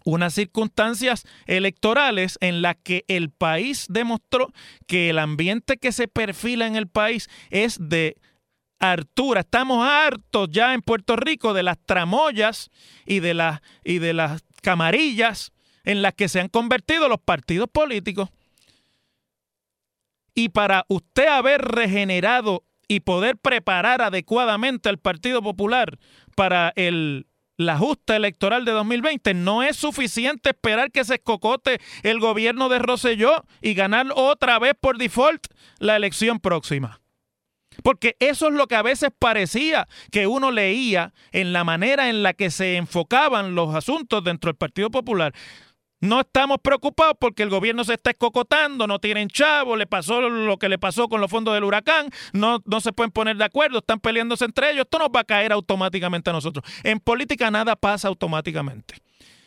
unas 0.05 0.35
circunstancias 0.35 1.25
electorales 1.47 2.39
en 2.41 2.63
las 2.63 2.77
que 2.77 3.05
el 3.09 3.31
país 3.31 3.87
demostró 3.89 4.53
que 4.87 5.11
el 5.11 5.19
ambiente 5.19 5.79
que 5.79 5.93
se 5.93 6.09
perfila 6.09 6.67
en 6.67 6.77
el 6.77 6.87
país 6.87 7.29
es 7.51 7.79
de 7.81 8.17
hartura. 8.79 9.41
Estamos 9.41 9.87
hartos 9.87 10.49
ya 10.51 10.75
en 10.75 10.83
Puerto 10.83 11.17
Rico 11.17 11.55
de 11.55 11.63
las 11.63 11.79
tramoyas 11.85 12.71
y 13.07 13.21
de 13.21 13.35
las, 13.35 13.61
y 13.83 13.99
de 13.99 14.13
las 14.13 14.45
camarillas 14.63 15.53
en 15.85 16.03
las 16.03 16.15
que 16.15 16.29
se 16.29 16.41
han 16.41 16.49
convertido 16.49 17.09
los 17.09 17.21
partidos 17.21 17.69
políticos. 17.71 18.29
Y 20.35 20.51
para 20.51 20.85
usted 20.89 21.29
haber 21.29 21.63
regenerado 21.63 22.65
y 22.89 23.01
poder 23.01 23.37
preparar 23.37 24.03
adecuadamente 24.03 24.89
al 24.89 24.99
Partido 24.99 25.43
Popular 25.43 25.99
para 26.35 26.73
el 26.77 27.27
la 27.57 27.79
justa 27.79 28.17
electoral 28.17 28.65
de 28.65 28.73
2020. 28.73 29.35
No 29.35 29.63
es 29.63 29.77
suficiente 29.77 30.51
esperar 30.51 30.91
que 30.91 31.05
se 31.05 31.15
escocote 31.15 31.81
el 32.03 32.21
gobierno 32.21 32.69
de 32.69 32.79
Roselló 32.79 33.45
y 33.61 33.75
ganar 33.75 34.07
otra 34.15 34.59
vez 34.59 34.75
por 34.81 34.99
default 34.99 35.47
la 35.79 35.97
elección 35.97 36.41
próxima. 36.41 37.01
Porque 37.83 38.17
eso 38.21 38.49
es 38.49 38.55
lo 38.55 38.67
que 38.69 38.77
a 38.77 38.83
veces 38.83 39.11
parecía 39.19 39.89
que 40.13 40.27
uno 40.27 40.51
leía 40.51 41.13
en 41.33 41.53
la 41.53 41.65
manera 41.65 42.09
en 42.09 42.23
la 42.23 42.33
que 42.33 42.51
se 42.51 42.77
enfocaban 42.77 43.55
los 43.55 43.75
asuntos 43.75 44.23
dentro 44.23 44.49
del 44.49 44.57
Partido 44.57 44.91
Popular. 44.91 45.35
No 46.05 46.21
estamos 46.21 46.59
preocupados 46.63 47.17
porque 47.19 47.43
el 47.43 47.49
gobierno 47.49 47.83
se 47.83 47.95
está 47.95 48.11
escocotando, 48.11 48.87
no 48.87 48.99
tienen 48.99 49.29
chavo, 49.29 49.75
le 49.75 49.87
pasó 49.87 50.21
lo 50.21 50.59
que 50.59 50.69
le 50.69 50.79
pasó 50.79 51.09
con 51.09 51.19
los 51.23 51.31
fondos 51.31 51.55
del 51.55 51.65
huracán, 51.65 52.11
no, 52.35 52.63
no 52.67 52.83
se 52.83 52.93
pueden 52.93 53.11
poner 53.11 53.39
de 53.39 53.45
acuerdo, 53.45 53.79
están 53.79 54.01
peleándose 54.01 54.45
entre 54.45 54.71
ellos, 54.71 54.83
esto 54.83 54.99
nos 54.99 55.09
va 55.09 55.21
a 55.21 55.25
caer 55.25 55.51
automáticamente 55.51 56.29
a 56.29 56.35
nosotros. 56.35 56.63
En 56.83 57.01
política 57.01 57.51
nada 57.51 57.75
pasa 57.75 58.09
automáticamente. 58.09 58.97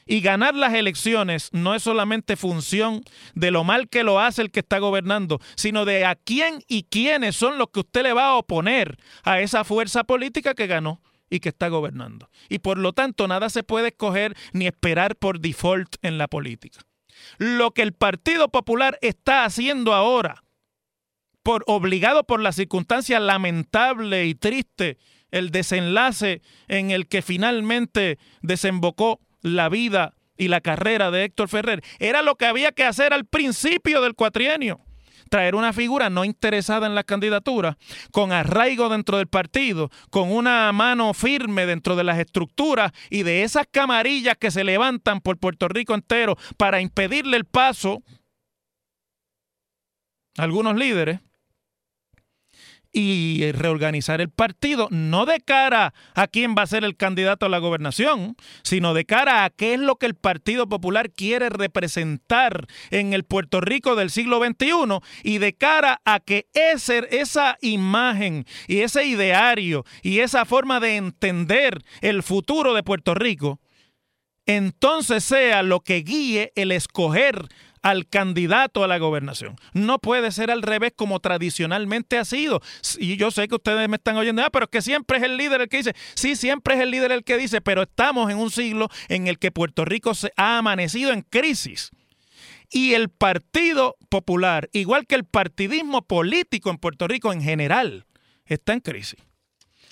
Y 0.08 0.22
ganar 0.22 0.56
las 0.56 0.74
elecciones 0.74 1.50
no 1.52 1.76
es 1.76 1.84
solamente 1.84 2.36
función 2.36 3.04
de 3.36 3.52
lo 3.52 3.64
mal 3.64 3.88
que 3.88 4.04
lo 4.04 4.20
hace 4.20 4.42
el 4.42 4.50
que 4.50 4.62
está 4.62 4.80
gobernando, 4.80 5.40
sino 5.54 5.86
de 5.86 6.06
a 6.06 6.16
quién 6.16 6.64
y 6.68 6.84
quiénes 6.90 7.36
son 7.36 7.60
los 7.60 7.68
que 7.70 7.82
usted 7.82 8.02
le 8.02 8.14
va 8.14 8.30
a 8.30 8.36
oponer 8.36 8.98
a 9.22 9.42
esa 9.42 9.64
fuerza 9.64 10.06
política 10.06 10.56
que 10.56 10.66
ganó 10.66 11.02
y 11.30 11.40
que 11.40 11.50
está 11.50 11.68
gobernando. 11.70 12.30
Y 12.50 12.60
por 12.60 12.78
lo 12.78 12.94
tanto, 12.94 13.28
nada 13.28 13.50
se 13.50 13.64
puede 13.64 13.90
escoger 13.90 14.36
ni 14.54 14.68
esperar 14.68 15.16
por 15.16 15.40
default 15.40 15.96
en 16.02 16.18
la 16.18 16.28
política. 16.28 16.82
Lo 17.38 17.72
que 17.72 17.82
el 17.82 17.94
Partido 17.94 18.50
Popular 18.50 18.98
está 19.02 19.46
haciendo 19.46 19.94
ahora, 19.94 20.44
por 21.44 21.64
obligado 21.68 22.26
por 22.26 22.42
la 22.42 22.52
circunstancia 22.52 23.20
lamentable 23.20 24.26
y 24.26 24.36
triste, 24.36 24.98
el 25.32 25.50
desenlace 25.52 26.42
en 26.68 26.92
el 26.92 27.08
que 27.08 27.22
finalmente 27.22 28.18
desembocó 28.42 29.20
la 29.42 29.70
vida 29.70 30.14
y 30.38 30.50
la 30.50 30.62
carrera 30.62 31.10
de 31.10 31.24
Héctor 31.24 31.50
Ferrer, 31.50 31.84
era 32.00 32.22
lo 32.22 32.36
que 32.36 32.46
había 32.46 32.72
que 32.72 32.84
hacer 32.84 33.14
al 33.14 33.26
principio 33.26 34.02
del 34.02 34.14
cuatrienio 34.14 34.87
traer 35.28 35.56
una 35.56 35.74
figura 35.74 36.10
no 36.10 36.26
interesada 36.26 36.88
en 36.88 36.96
la 36.96 37.04
candidatura, 37.04 37.78
con 38.12 38.32
arraigo 38.32 38.90
dentro 38.90 39.18
del 39.18 39.28
partido, 39.28 39.90
con 40.10 40.32
una 40.32 40.72
mano 40.72 41.14
firme 41.14 41.66
dentro 41.66 41.96
de 41.96 42.04
las 42.04 42.20
estructuras 42.20 42.92
y 43.10 43.24
de 43.24 43.44
esas 43.44 43.68
camarillas 43.70 44.38
que 44.38 44.52
se 44.52 44.64
levantan 44.64 45.22
por 45.22 45.38
Puerto 45.38 45.68
Rico 45.68 45.94
entero 45.94 46.38
para 46.58 46.82
impedirle 46.82 47.38
el 47.38 47.46
paso 47.46 48.04
a 50.38 50.44
algunos 50.44 50.76
líderes, 50.76 51.20
y 52.92 53.52
reorganizar 53.52 54.22
el 54.22 54.30
partido, 54.30 54.88
no 54.92 55.26
de 55.26 55.40
cara 55.40 55.94
a 56.16 56.28
quién 56.28 56.56
va 56.58 56.64
a 56.64 56.68
ser 56.68 56.84
el 56.84 56.96
candidato 56.96 57.46
a 57.46 57.50
la 57.50 57.60
gobernación, 57.60 58.36
sino 58.64 58.94
de 58.94 59.06
cara 59.06 59.44
a 59.44 59.50
qué 59.50 59.74
es 59.74 59.80
lo 59.80 59.96
que 59.96 60.06
el 60.06 60.16
Partido 60.16 60.68
Popular 60.68 61.12
quiere 61.12 61.50
representar 61.50 62.68
en 62.92 63.14
el 63.14 63.24
Puerto 63.24 63.62
Rico 63.62 63.96
del 63.96 64.10
siglo 64.10 64.40
XXI 64.44 65.00
y 65.24 65.38
de 65.38 65.54
cara 65.54 66.02
a 66.06 66.20
que 66.20 66.48
ese, 66.54 67.08
esa 67.12 67.58
imagen 67.62 68.46
y 68.68 68.80
ese 68.80 69.06
ideario 69.06 69.86
y 70.02 70.20
esa 70.20 70.46
forma 70.46 70.80
de 70.80 70.96
entender 70.96 71.84
el 72.02 72.24
futuro 72.24 72.74
de 72.74 72.84
Puerto 72.84 73.14
Rico 73.14 73.60
entonces 74.48 75.26
sea 75.26 75.62
lo 75.62 75.82
que 75.82 75.98
guíe 75.98 76.54
el 76.56 76.72
escoger 76.72 77.50
al 77.82 78.08
candidato 78.08 78.84
a 78.84 78.88
la 78.88 78.98
gobernación. 78.98 79.56
No 79.74 80.00
puede 80.00 80.32
ser 80.32 80.52
al 80.52 80.62
revés 80.62 80.94
como 80.96 81.20
tradicionalmente 81.20 82.18
ha 82.18 82.26
sido. 82.26 82.62
Y 83.00 83.18
yo 83.18 83.32
sé 83.32 83.48
que 83.48 83.56
ustedes 83.56 83.88
me 83.90 83.98
están 83.98 84.18
oyendo, 84.18 84.44
ah, 84.44 84.50
pero 84.52 84.66
es 84.66 84.72
que 84.72 84.82
siempre 84.82 85.18
es 85.18 85.24
el 85.24 85.38
líder 85.38 85.62
el 85.62 85.70
que 85.70 85.78
dice. 85.78 85.96
Sí, 86.16 86.36
siempre 86.36 86.76
es 86.76 86.82
el 86.82 86.92
líder 86.92 87.12
el 87.12 87.24
que 87.24 87.38
dice, 87.38 87.62
pero 87.62 87.84
estamos 87.84 88.30
en 88.32 88.38
un 88.38 88.52
siglo 88.52 88.90
en 89.10 89.28
el 89.28 89.40
que 89.40 89.52
Puerto 89.52 89.86
Rico 89.86 90.14
se 90.14 90.32
ha 90.36 90.58
amanecido 90.58 91.12
en 91.12 91.22
crisis. 91.22 91.92
Y 92.70 92.94
el 92.94 93.10
Partido 93.10 93.96
Popular, 94.10 94.70
igual 94.74 95.08
que 95.08 95.16
el 95.16 95.24
partidismo 95.24 96.02
político 96.06 96.70
en 96.70 96.78
Puerto 96.78 97.08
Rico 97.08 97.32
en 97.32 97.42
general, 97.42 98.06
está 98.46 98.74
en 98.74 98.82
crisis. 98.82 99.20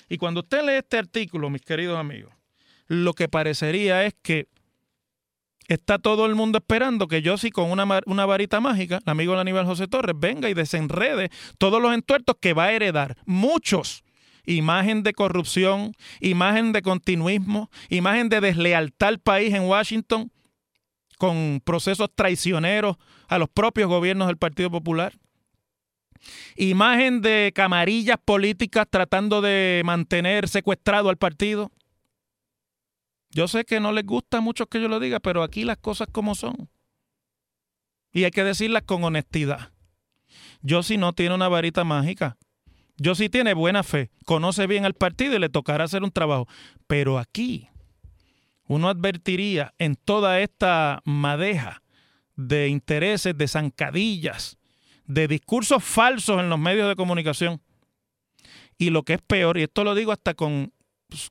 Y 0.08 0.18
cuando 0.18 0.40
usted 0.40 0.62
lee 0.64 0.74
este 0.74 0.98
artículo, 0.98 1.50
mis 1.50 1.62
queridos 1.62 1.98
amigos, 1.98 2.32
lo 2.86 3.14
que 3.14 3.28
parecería 3.28 4.04
es 4.04 4.14
que 4.22 4.46
está 5.68 5.98
todo 5.98 6.26
el 6.26 6.34
mundo 6.34 6.58
esperando 6.58 7.08
que 7.08 7.22
yo 7.22 7.36
sí 7.38 7.50
con 7.50 7.70
una, 7.70 8.00
una 8.06 8.26
varita 8.26 8.60
mágica, 8.60 8.96
el 9.04 9.10
amigo 9.10 9.34
de 9.34 9.40
Aníbal 9.40 9.66
José 9.66 9.88
Torres, 9.88 10.16
venga 10.18 10.48
y 10.48 10.54
desenrede 10.54 11.30
todos 11.58 11.80
los 11.80 11.92
entuertos 11.94 12.36
que 12.40 12.52
va 12.52 12.64
a 12.64 12.72
heredar. 12.72 13.16
Muchos. 13.24 14.02
Imagen 14.48 15.02
de 15.02 15.12
corrupción, 15.12 15.92
imagen 16.20 16.70
de 16.70 16.80
continuismo, 16.80 17.68
imagen 17.88 18.28
de 18.28 18.40
deslealtad 18.40 19.08
al 19.08 19.18
país 19.18 19.52
en 19.52 19.64
Washington 19.64 20.30
con 21.18 21.60
procesos 21.64 22.10
traicioneros 22.14 22.96
a 23.28 23.38
los 23.38 23.48
propios 23.48 23.88
gobiernos 23.88 24.28
del 24.28 24.36
Partido 24.36 24.70
Popular. 24.70 25.14
Imagen 26.56 27.20
de 27.20 27.52
camarillas 27.54 28.18
políticas 28.24 28.86
tratando 28.88 29.40
de 29.40 29.82
mantener 29.84 30.48
secuestrado 30.48 31.08
al 31.08 31.16
partido. 31.16 31.70
Yo 33.30 33.48
sé 33.48 33.64
que 33.64 33.80
no 33.80 33.92
les 33.92 34.06
gusta 34.06 34.40
mucho 34.40 34.66
que 34.66 34.80
yo 34.80 34.88
lo 34.88 35.00
diga, 35.00 35.20
pero 35.20 35.42
aquí 35.42 35.64
las 35.64 35.78
cosas 35.78 36.08
como 36.10 36.34
son. 36.34 36.68
Y 38.12 38.24
hay 38.24 38.30
que 38.30 38.44
decirlas 38.44 38.82
con 38.82 39.04
honestidad. 39.04 39.72
Yo 40.62 40.82
si 40.82 40.96
no 40.96 41.12
tiene 41.12 41.34
una 41.34 41.48
varita 41.48 41.84
mágica. 41.84 42.38
Yo 42.98 43.14
sí 43.14 43.28
tiene 43.28 43.52
buena 43.52 43.82
fe, 43.82 44.10
conoce 44.24 44.66
bien 44.66 44.86
al 44.86 44.94
partido 44.94 45.36
y 45.36 45.38
le 45.38 45.50
tocará 45.50 45.84
hacer 45.84 46.02
un 46.02 46.10
trabajo. 46.10 46.48
Pero 46.86 47.18
aquí 47.18 47.68
uno 48.68 48.88
advertiría 48.88 49.74
en 49.78 49.96
toda 49.96 50.40
esta 50.40 51.02
madeja 51.04 51.82
de 52.36 52.68
intereses, 52.68 53.36
de 53.36 53.48
zancadillas, 53.48 54.58
de 55.04 55.28
discursos 55.28 55.84
falsos 55.84 56.40
en 56.40 56.48
los 56.48 56.58
medios 56.58 56.88
de 56.88 56.96
comunicación. 56.96 57.60
Y 58.78 58.90
lo 58.90 59.02
que 59.02 59.14
es 59.14 59.22
peor, 59.22 59.58
y 59.58 59.64
esto 59.64 59.84
lo 59.84 59.94
digo 59.94 60.12
hasta 60.12 60.34
con, 60.34 60.72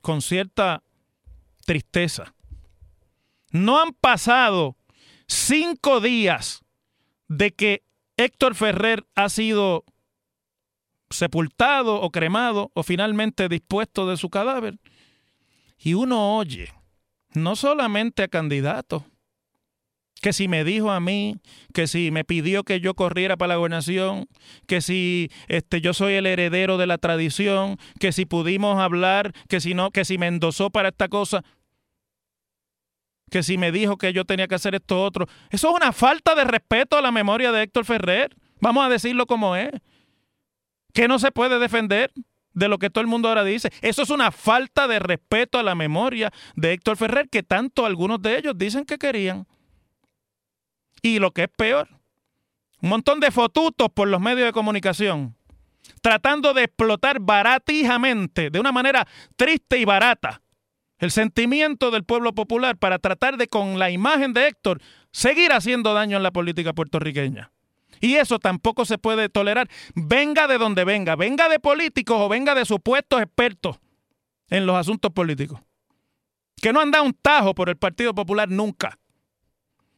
con 0.01 0.21
cierta 0.21 0.83
tristeza, 1.65 2.33
no 3.51 3.81
han 3.81 3.93
pasado 3.93 4.77
cinco 5.27 5.99
días 5.99 6.63
de 7.27 7.51
que 7.51 7.83
Héctor 8.17 8.55
Ferrer 8.55 9.05
ha 9.15 9.29
sido 9.29 9.83
sepultado 11.09 12.01
o 12.01 12.11
cremado 12.11 12.71
o 12.73 12.83
finalmente 12.83 13.49
dispuesto 13.49 14.07
de 14.07 14.17
su 14.17 14.29
cadáver. 14.29 14.79
Y 15.77 15.93
uno 15.93 16.37
oye 16.37 16.73
no 17.33 17.55
solamente 17.55 18.23
a 18.23 18.27
candidatos, 18.27 19.03
que 20.25 20.33
si 20.33 20.47
me 20.47 20.63
dijo 20.63 20.89
a 20.89 20.99
mí, 20.99 21.35
que 21.71 21.85
si 21.85 22.09
me 22.09 22.23
pidió 22.23 22.63
que 22.63 22.79
yo 22.79 22.95
corriera 22.95 23.37
para 23.37 23.49
la 23.49 23.55
gobernación, 23.57 24.27
que 24.65 24.81
si 24.81 25.29
este, 25.47 25.81
yo 25.81 25.93
soy 25.93 26.13
el 26.13 26.25
heredero 26.25 26.79
de 26.79 26.87
la 26.87 26.97
tradición, 26.97 27.77
que 27.99 28.11
si 28.11 28.25
pudimos 28.25 28.79
hablar, 28.79 29.33
que 29.49 29.59
si 29.59 29.75
no, 29.75 29.91
que 29.91 30.03
si 30.03 30.17
me 30.17 30.25
endosó 30.25 30.71
para 30.71 30.89
esta 30.89 31.09
cosa, 31.09 31.43
que 33.29 33.43
si 33.43 33.59
me 33.59 33.71
dijo 33.71 33.97
que 33.97 34.13
yo 34.13 34.25
tenía 34.25 34.47
que 34.47 34.55
hacer 34.55 34.73
esto 34.73 35.03
otro. 35.03 35.27
Eso 35.51 35.69
es 35.69 35.75
una 35.75 35.91
falta 35.91 36.33
de 36.33 36.45
respeto 36.45 36.97
a 36.97 37.03
la 37.03 37.11
memoria 37.11 37.51
de 37.51 37.61
Héctor 37.61 37.85
Ferrer. 37.85 38.35
Vamos 38.59 38.83
a 38.83 38.89
decirlo 38.89 39.27
como 39.27 39.55
es. 39.55 39.69
Que 40.91 41.07
no 41.07 41.19
se 41.19 41.31
puede 41.31 41.59
defender 41.59 42.11
de 42.55 42.67
lo 42.67 42.79
que 42.79 42.89
todo 42.89 43.03
el 43.03 43.07
mundo 43.07 43.27
ahora 43.29 43.43
dice. 43.43 43.69
Eso 43.83 44.01
es 44.01 44.09
una 44.09 44.31
falta 44.31 44.87
de 44.87 44.97
respeto 44.97 45.59
a 45.59 45.63
la 45.63 45.75
memoria 45.75 46.33
de 46.55 46.73
Héctor 46.73 46.97
Ferrer 46.97 47.29
que 47.29 47.43
tanto 47.43 47.85
algunos 47.85 48.19
de 48.23 48.39
ellos 48.39 48.57
dicen 48.57 48.85
que 48.85 48.97
querían. 48.97 49.45
Y 51.01 51.19
lo 51.19 51.31
que 51.31 51.43
es 51.43 51.49
peor, 51.49 51.89
un 52.81 52.89
montón 52.89 53.19
de 53.19 53.31
fotutos 53.31 53.89
por 53.93 54.07
los 54.07 54.19
medios 54.19 54.47
de 54.47 54.53
comunicación 54.53 55.35
tratando 56.01 56.53
de 56.53 56.63
explotar 56.63 57.19
baratijamente, 57.19 58.49
de 58.49 58.59
una 58.59 58.71
manera 58.71 59.07
triste 59.35 59.77
y 59.77 59.85
barata, 59.85 60.41
el 60.99 61.11
sentimiento 61.11 61.91
del 61.91 62.03
pueblo 62.03 62.33
popular 62.33 62.77
para 62.77 62.99
tratar 62.99 63.37
de, 63.37 63.47
con 63.47 63.79
la 63.79 63.91
imagen 63.91 64.33
de 64.33 64.47
Héctor, 64.47 64.81
seguir 65.11 65.51
haciendo 65.51 65.93
daño 65.93 66.17
en 66.17 66.23
la 66.23 66.31
política 66.31 66.73
puertorriqueña. 66.73 67.51
Y 68.01 68.15
eso 68.15 68.39
tampoco 68.39 68.85
se 68.85 68.97
puede 68.97 69.29
tolerar. 69.29 69.69
Venga 69.95 70.47
de 70.47 70.57
donde 70.57 70.83
venga, 70.83 71.15
venga 71.15 71.49
de 71.49 71.59
políticos 71.59 72.17
o 72.19 72.29
venga 72.29 72.53
de 72.53 72.65
supuestos 72.65 73.21
expertos 73.21 73.77
en 74.49 74.65
los 74.65 74.75
asuntos 74.75 75.11
políticos. 75.11 75.61
Que 76.61 76.73
no 76.73 76.81
han 76.81 76.91
dado 76.91 77.05
un 77.05 77.13
tajo 77.13 77.55
por 77.55 77.69
el 77.69 77.77
Partido 77.77 78.13
Popular 78.13 78.49
nunca. 78.49 78.99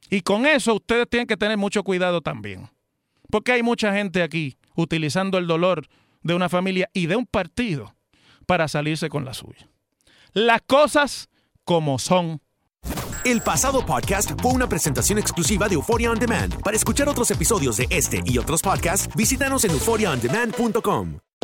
Y 0.09 0.21
con 0.21 0.45
eso 0.45 0.75
ustedes 0.75 1.07
tienen 1.09 1.27
que 1.27 1.37
tener 1.37 1.57
mucho 1.57 1.83
cuidado 1.83 2.21
también. 2.21 2.69
Porque 3.29 3.51
hay 3.51 3.63
mucha 3.63 3.93
gente 3.93 4.23
aquí 4.23 4.57
utilizando 4.75 5.37
el 5.37 5.47
dolor 5.47 5.87
de 6.21 6.33
una 6.33 6.49
familia 6.49 6.89
y 6.93 7.07
de 7.07 7.15
un 7.15 7.25
partido 7.25 7.95
para 8.45 8.67
salirse 8.67 9.09
con 9.09 9.25
la 9.25 9.33
suya. 9.33 9.69
Las 10.33 10.61
cosas 10.61 11.29
como 11.63 11.99
son 11.99 12.41
el 13.25 13.41
pasado 13.41 13.85
podcast 13.85 14.31
fue 14.41 14.53
una 14.53 14.69
presentación 14.69 15.19
exclusiva 15.19 15.67
de 15.67 15.75
Euphoria 15.75 16.11
On 16.11 16.19
Demand. 16.19 16.61
Para 16.61 16.77
escuchar 16.77 17.09
otros 17.09 17.29
episodios 17.31 17.75
de 17.75 17.87
este 17.89 18.21
y 18.25 18.37
otros 18.37 18.61
podcasts, 18.61 19.13
visítanos 19.15 19.65
en 19.65 19.71
euphoriaondemand.com. 19.71 21.26